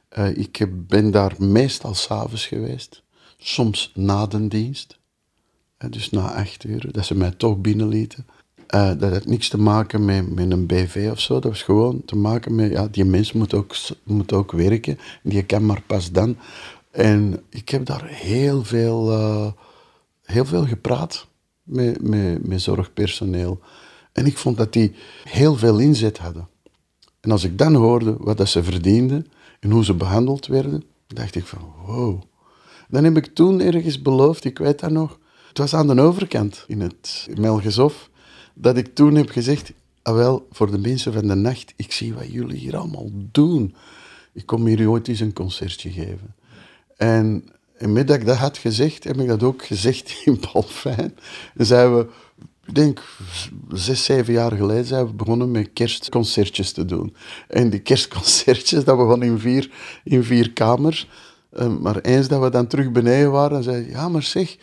Eh, 0.08 0.36
ik 0.36 0.56
heb- 0.56 0.72
ben 0.74 1.10
daar 1.10 1.32
meestal 1.38 1.94
s'avonds 1.94 2.46
geweest. 2.46 3.04
soms 3.38 3.92
na 3.94 4.26
de 4.26 4.48
dienst, 4.48 4.98
dus 5.90 6.10
na 6.10 6.34
acht 6.34 6.64
uur, 6.64 6.92
dat 6.92 7.06
ze 7.06 7.14
mij 7.14 7.30
toch 7.30 7.58
binnenlieten. 7.58 8.26
Eh, 8.66 8.90
dat 8.98 9.12
had 9.12 9.26
niks 9.26 9.48
te 9.48 9.58
maken 9.58 10.04
met, 10.04 10.34
met 10.34 10.50
een 10.50 10.66
BV 10.66 11.08
of 11.10 11.20
zo, 11.20 11.34
dat 11.34 11.50
was 11.50 11.62
gewoon 11.62 12.04
te 12.04 12.16
maken 12.16 12.54
met, 12.54 12.70
ja, 12.70 12.88
die 12.90 13.04
mens 13.04 13.32
moet 13.32 13.54
ook, 13.54 13.76
moet 14.02 14.32
ook 14.32 14.52
werken, 14.52 14.98
die 15.22 15.42
kan 15.42 15.66
maar 15.66 15.82
pas 15.86 16.12
dan. 16.12 16.36
En 16.90 17.42
ik 17.50 17.68
heb 17.68 17.86
daar 17.86 18.04
heel 18.06 18.64
veel, 18.64 19.12
eh, 19.12 19.52
heel 20.22 20.44
veel 20.44 20.66
gepraat 20.66 21.26
met, 21.62 22.02
met, 22.02 22.46
met 22.46 22.62
zorgpersoneel. 22.62 23.60
En 24.12 24.26
ik 24.26 24.36
vond 24.36 24.56
dat 24.56 24.72
die 24.72 24.92
heel 25.24 25.56
veel 25.56 25.78
inzet 25.78 26.18
hadden. 26.18 26.48
En 27.20 27.30
als 27.30 27.44
ik 27.44 27.58
dan 27.58 27.74
hoorde 27.74 28.16
wat 28.18 28.36
dat 28.36 28.48
ze 28.48 28.62
verdienden 28.62 29.26
en 29.60 29.70
hoe 29.70 29.84
ze 29.84 29.94
behandeld 29.94 30.46
werden, 30.46 30.84
dacht 31.06 31.34
ik 31.34 31.46
van 31.46 31.72
wow. 31.86 32.22
Dan 32.88 33.04
heb 33.04 33.16
ik 33.16 33.34
toen 33.34 33.60
ergens 33.60 34.02
beloofd, 34.02 34.44
ik 34.44 34.58
weet 34.58 34.80
dat 34.80 34.90
nog, 34.90 35.18
het 35.56 35.70
was 35.70 35.80
aan 35.80 35.96
de 35.96 36.02
overkant 36.02 36.64
in 36.66 36.80
het 36.80 37.28
Melgeshof, 37.34 38.10
dat 38.54 38.76
ik 38.76 38.94
toen 38.94 39.14
heb 39.14 39.30
gezegd, 39.30 39.72
ah 40.02 40.14
wel, 40.14 40.46
voor 40.50 40.70
de 40.70 40.78
mensen 40.78 41.12
van 41.12 41.26
de 41.26 41.34
nacht, 41.34 41.72
ik 41.76 41.92
zie 41.92 42.14
wat 42.14 42.32
jullie 42.32 42.58
hier 42.58 42.76
allemaal 42.76 43.10
doen. 43.12 43.74
Ik 44.32 44.46
kom 44.46 44.66
hier 44.66 44.88
ooit 44.88 45.08
eens 45.08 45.20
een 45.20 45.32
concertje 45.32 45.90
geven. 45.90 46.34
En, 46.96 47.44
en 47.76 47.94
dat 47.94 48.10
ik 48.10 48.26
dat 48.26 48.36
had 48.36 48.58
gezegd, 48.58 49.04
heb 49.04 49.20
ik 49.20 49.28
dat 49.28 49.42
ook 49.42 49.64
gezegd 49.64 50.14
in 50.24 50.38
Palfijn. 50.38 51.16
En 51.54 51.66
zijn 51.66 51.96
we, 51.96 52.06
ik 52.66 52.74
denk 52.74 53.02
zes, 53.72 54.04
zeven 54.04 54.32
jaar 54.32 54.52
geleden, 54.52 54.84
zijn 54.84 55.06
we 55.06 55.12
begonnen 55.12 55.50
met 55.50 55.70
kerstconcertjes 55.72 56.72
te 56.72 56.84
doen. 56.84 57.16
En 57.48 57.70
die 57.70 57.80
kerstconcertjes, 57.80 58.84
dat 58.84 58.96
begon 58.96 59.22
in 59.22 59.38
vier, 59.38 59.70
in 60.04 60.24
vier 60.24 60.52
kamers. 60.52 61.08
Eh, 61.50 61.76
maar 61.76 62.00
eens 62.00 62.28
dat 62.28 62.42
we 62.42 62.50
dan 62.50 62.66
terug 62.66 62.92
beneden 62.92 63.30
waren, 63.30 63.62
zei 63.62 63.88
ja, 63.88 64.08
maar 64.08 64.22
zeg, 64.22 64.56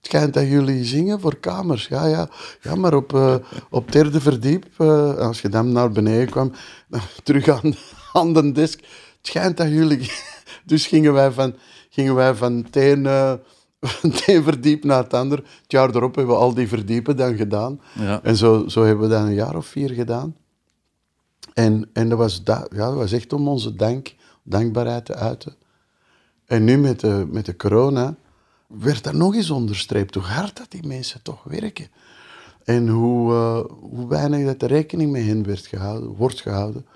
het 0.00 0.08
schijnt 0.08 0.34
dat 0.34 0.46
jullie 0.46 0.84
zingen 0.84 1.20
voor 1.20 1.36
kamers. 1.36 1.88
Ja, 1.88 2.06
ja, 2.06 2.28
ja 2.62 2.74
maar 2.74 2.94
op, 2.94 3.14
eh, 3.14 3.34
op 3.70 3.92
derde 3.92 4.20
verdiep, 4.20 4.66
eh, 4.76 5.16
als 5.16 5.40
je 5.40 5.48
dan 5.48 5.72
naar 5.72 5.90
beneden 5.90 6.30
kwam, 6.30 6.52
terug 7.22 7.48
aan, 7.48 7.74
aan 8.12 8.32
de 8.32 8.52
desk. 8.52 8.80
Het 8.80 9.26
schijnt 9.26 9.56
dat 9.56 9.68
jullie... 9.68 10.10
Dus 10.64 10.86
gingen 10.86 11.12
wij 11.12 11.30
van, 11.32 11.54
gingen 11.90 12.14
wij 12.14 12.34
van 12.34 12.52
het 12.52 12.76
een, 12.76 13.06
eh, 13.06 13.32
van 13.80 14.10
het 14.10 14.22
een 14.26 14.42
verdiep 14.42 14.84
naar 14.84 15.02
het 15.02 15.14
ander. 15.14 15.38
Het 15.38 15.72
jaar 15.72 15.88
erop 15.88 16.14
hebben 16.14 16.34
we 16.34 16.40
al 16.40 16.54
die 16.54 16.68
verdiepen 16.68 17.16
dan 17.16 17.36
gedaan. 17.36 17.80
Ja. 17.94 18.20
En 18.22 18.36
zo, 18.36 18.68
zo 18.68 18.84
hebben 18.84 19.08
we 19.08 19.14
dat 19.14 19.22
een 19.22 19.34
jaar 19.34 19.56
of 19.56 19.66
vier 19.66 19.90
gedaan. 19.90 20.36
En, 21.54 21.90
en 21.92 22.08
dat, 22.08 22.18
was 22.18 22.42
ja, 22.44 22.66
dat 22.68 22.94
was 22.94 23.12
echt 23.12 23.32
om 23.32 23.48
onze 23.48 23.74
dank, 23.74 24.14
dankbaarheid 24.42 25.04
te 25.04 25.14
uiten. 25.14 25.54
En 26.46 26.64
nu 26.64 26.78
met 26.78 27.00
de, 27.00 27.26
met 27.30 27.46
de 27.46 27.56
corona 27.56 28.16
werd 28.78 29.04
dat 29.04 29.12
nog 29.12 29.34
eens 29.34 29.50
onderstreept 29.50 30.14
hoe 30.14 30.24
hard 30.24 30.56
dat 30.56 30.70
die 30.70 30.86
mensen 30.86 31.22
toch 31.22 31.42
werken. 31.42 31.88
En 32.64 32.88
hoe, 32.88 33.32
eh, 33.32 33.64
hoe 33.80 34.08
weinig 34.08 34.46
dat 34.46 34.60
de 34.60 34.66
rekening 34.66 35.12
met 35.12 35.24
hen 35.24 35.46
werd 35.46 35.66
gehouden, 35.66 36.08
wordt 36.08 36.40
gehouden. 36.40 36.86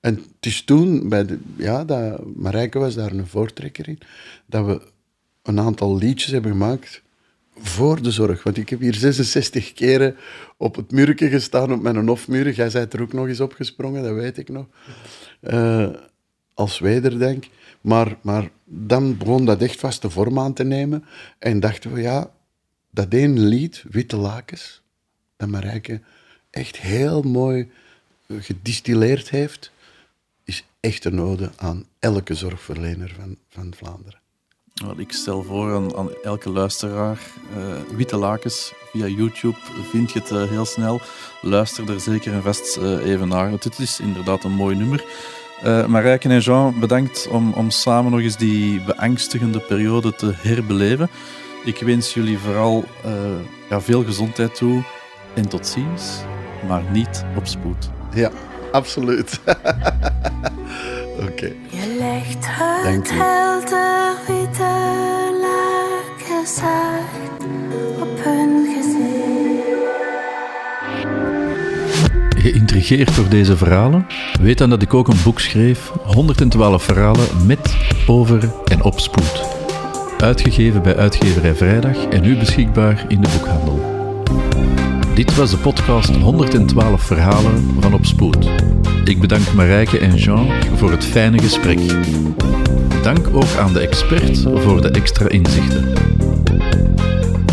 En 0.00 0.14
het 0.14 0.46
is 0.46 0.64
toen, 0.64 1.08
bij 1.08 1.38
ja, 1.56 1.84
dat, 1.84 2.34
Marijke 2.36 2.78
was 2.78 2.94
daar 2.94 3.12
een 3.12 3.26
voortrekker 3.26 3.88
in, 3.88 3.98
dat 4.46 4.66
we 4.66 4.80
een 5.42 5.60
aantal 5.60 5.96
liedjes 5.96 6.30
hebben 6.30 6.50
gemaakt 6.50 7.02
voor 7.58 8.02
de 8.02 8.10
zorg. 8.10 8.42
Want 8.42 8.56
ik 8.56 8.68
heb 8.68 8.80
hier 8.80 8.94
66 8.94 9.72
keren 9.72 10.16
op 10.56 10.76
het 10.76 10.90
muurtje 10.90 11.28
gestaan, 11.28 11.72
op 11.72 11.82
mijn 11.82 12.08
hofmuur. 12.08 12.52
Jij 12.52 12.70
bent 12.70 12.92
er 12.92 13.02
ook 13.02 13.12
nog 13.12 13.26
eens 13.26 13.40
opgesprongen, 13.40 14.02
dat 14.02 14.14
weet 14.14 14.38
ik 14.38 14.48
nog. 14.48 14.66
Eh, 15.40 15.88
als 16.54 16.78
wederdenk. 16.78 17.44
Maar, 17.80 18.16
maar 18.20 18.50
dan 18.64 19.16
begon 19.16 19.44
dat 19.44 19.62
echt 19.62 19.80
vaste 19.80 20.10
vorm 20.10 20.38
aan 20.38 20.52
te 20.52 20.64
nemen. 20.64 21.04
En 21.38 21.60
dachten 21.60 21.92
we, 21.92 22.00
ja, 22.00 22.30
dat 22.90 23.06
één 23.08 23.38
lied, 23.38 23.84
Witte 23.90 24.16
Lakens, 24.16 24.82
dat 25.36 25.48
Marijke 25.48 26.00
echt 26.50 26.76
heel 26.76 27.22
mooi 27.22 27.70
eh, 28.26 28.36
gedistilleerd 28.40 29.30
heeft, 29.30 29.72
is 30.44 30.64
echt 30.80 31.04
een 31.04 31.20
ode 31.20 31.50
aan 31.56 31.84
elke 31.98 32.34
zorgverlener 32.34 33.14
van, 33.18 33.36
van 33.48 33.74
Vlaanderen. 33.76 34.18
Ik 34.96 35.12
stel 35.12 35.42
voor 35.42 35.74
aan, 35.74 35.96
aan 35.96 36.10
elke 36.22 36.50
luisteraar, 36.50 37.20
eh, 37.56 37.96
Witte 37.96 38.16
Lakens 38.16 38.72
via 38.92 39.06
YouTube 39.06 39.56
vind 39.90 40.12
je 40.12 40.18
het 40.18 40.30
eh, 40.30 40.48
heel 40.48 40.64
snel. 40.64 41.00
Luister 41.42 41.90
er 41.90 42.00
zeker 42.00 42.32
en 42.32 42.42
vast 42.42 42.76
even 42.76 43.28
naar, 43.28 43.50
dit 43.50 43.78
is 43.78 44.00
inderdaad 44.00 44.44
een 44.44 44.52
mooi 44.52 44.76
nummer. 44.76 45.04
Eh 45.62 45.86
Marijke 45.86 46.28
en 46.28 46.38
Jean, 46.38 46.80
bedankt 46.80 47.28
om, 47.30 47.52
om 47.52 47.70
samen 47.70 48.10
nog 48.10 48.20
eens 48.20 48.36
die 48.36 48.80
beangstigende 48.80 49.60
periode 49.60 50.14
te 50.14 50.32
herbeleven. 50.36 51.08
Ik 51.64 51.78
wens 51.78 52.14
jullie 52.14 52.38
vooral 52.38 52.84
eh, 53.04 53.12
ja, 53.70 53.80
veel 53.80 54.04
gezondheid 54.04 54.54
toe 54.54 54.82
en 55.34 55.48
tot 55.48 55.66
ziens, 55.66 56.22
maar 56.68 56.82
niet 56.92 57.24
op 57.36 57.46
spoed. 57.46 57.90
Ja, 58.14 58.30
absoluut. 58.72 59.40
Oké. 61.28 61.52
Je 61.68 61.96
legt 61.98 62.46
het 62.46 63.10
helder 63.10 64.14
witte 64.26 64.68
lakens 65.40 66.60
uit 66.62 67.44
op 68.00 68.24
hun 68.24 68.59
Geïntrigeerd 72.40 73.16
door 73.16 73.28
deze 73.28 73.56
verhalen? 73.56 74.06
Weet 74.40 74.58
dan 74.58 74.70
dat 74.70 74.82
ik 74.82 74.94
ook 74.94 75.08
een 75.08 75.22
boek 75.24 75.40
schreef, 75.40 75.92
112 76.04 76.82
verhalen 76.82 77.26
met, 77.46 77.76
over 78.06 78.50
en 78.64 78.82
op 78.82 79.00
spoed. 79.00 79.42
Uitgegeven 80.18 80.82
bij 80.82 80.96
Uitgeverij 80.96 81.54
Vrijdag 81.54 82.04
en 82.04 82.22
nu 82.22 82.36
beschikbaar 82.36 83.04
in 83.08 83.20
de 83.20 83.28
boekhandel. 83.38 83.80
Dit 85.14 85.36
was 85.36 85.50
de 85.50 85.56
podcast 85.56 86.16
112 86.16 87.02
verhalen 87.02 87.74
van 87.80 87.94
Op 87.94 88.06
Spoed. 88.06 88.50
Ik 89.04 89.20
bedank 89.20 89.52
Marijke 89.52 89.98
en 89.98 90.14
Jean 90.14 90.48
voor 90.76 90.90
het 90.90 91.04
fijne 91.04 91.38
gesprek. 91.38 91.78
Dank 93.02 93.26
ook 93.32 93.56
aan 93.58 93.72
de 93.72 93.80
expert 93.80 94.46
voor 94.54 94.82
de 94.82 94.90
extra 94.90 95.28
inzichten. 95.28 95.92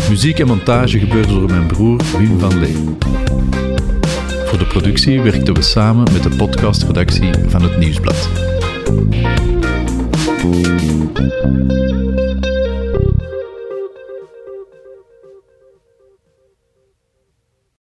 Muziek 0.08 0.38
en 0.38 0.46
montage 0.46 0.98
gebeurde 0.98 1.32
door 1.32 1.50
mijn 1.50 1.66
broer 1.66 2.00
Wim 2.18 2.38
van 2.38 2.58
Lee. 2.58 2.96
Voor 4.48 4.58
de 4.58 4.66
productie 4.66 5.20
werkten 5.20 5.54
we 5.54 5.62
samen 5.62 6.12
met 6.12 6.22
de 6.22 6.36
podcastredactie 6.36 7.30
van 7.48 7.62
het 7.62 7.78
Nieuwsblad. 7.78 8.28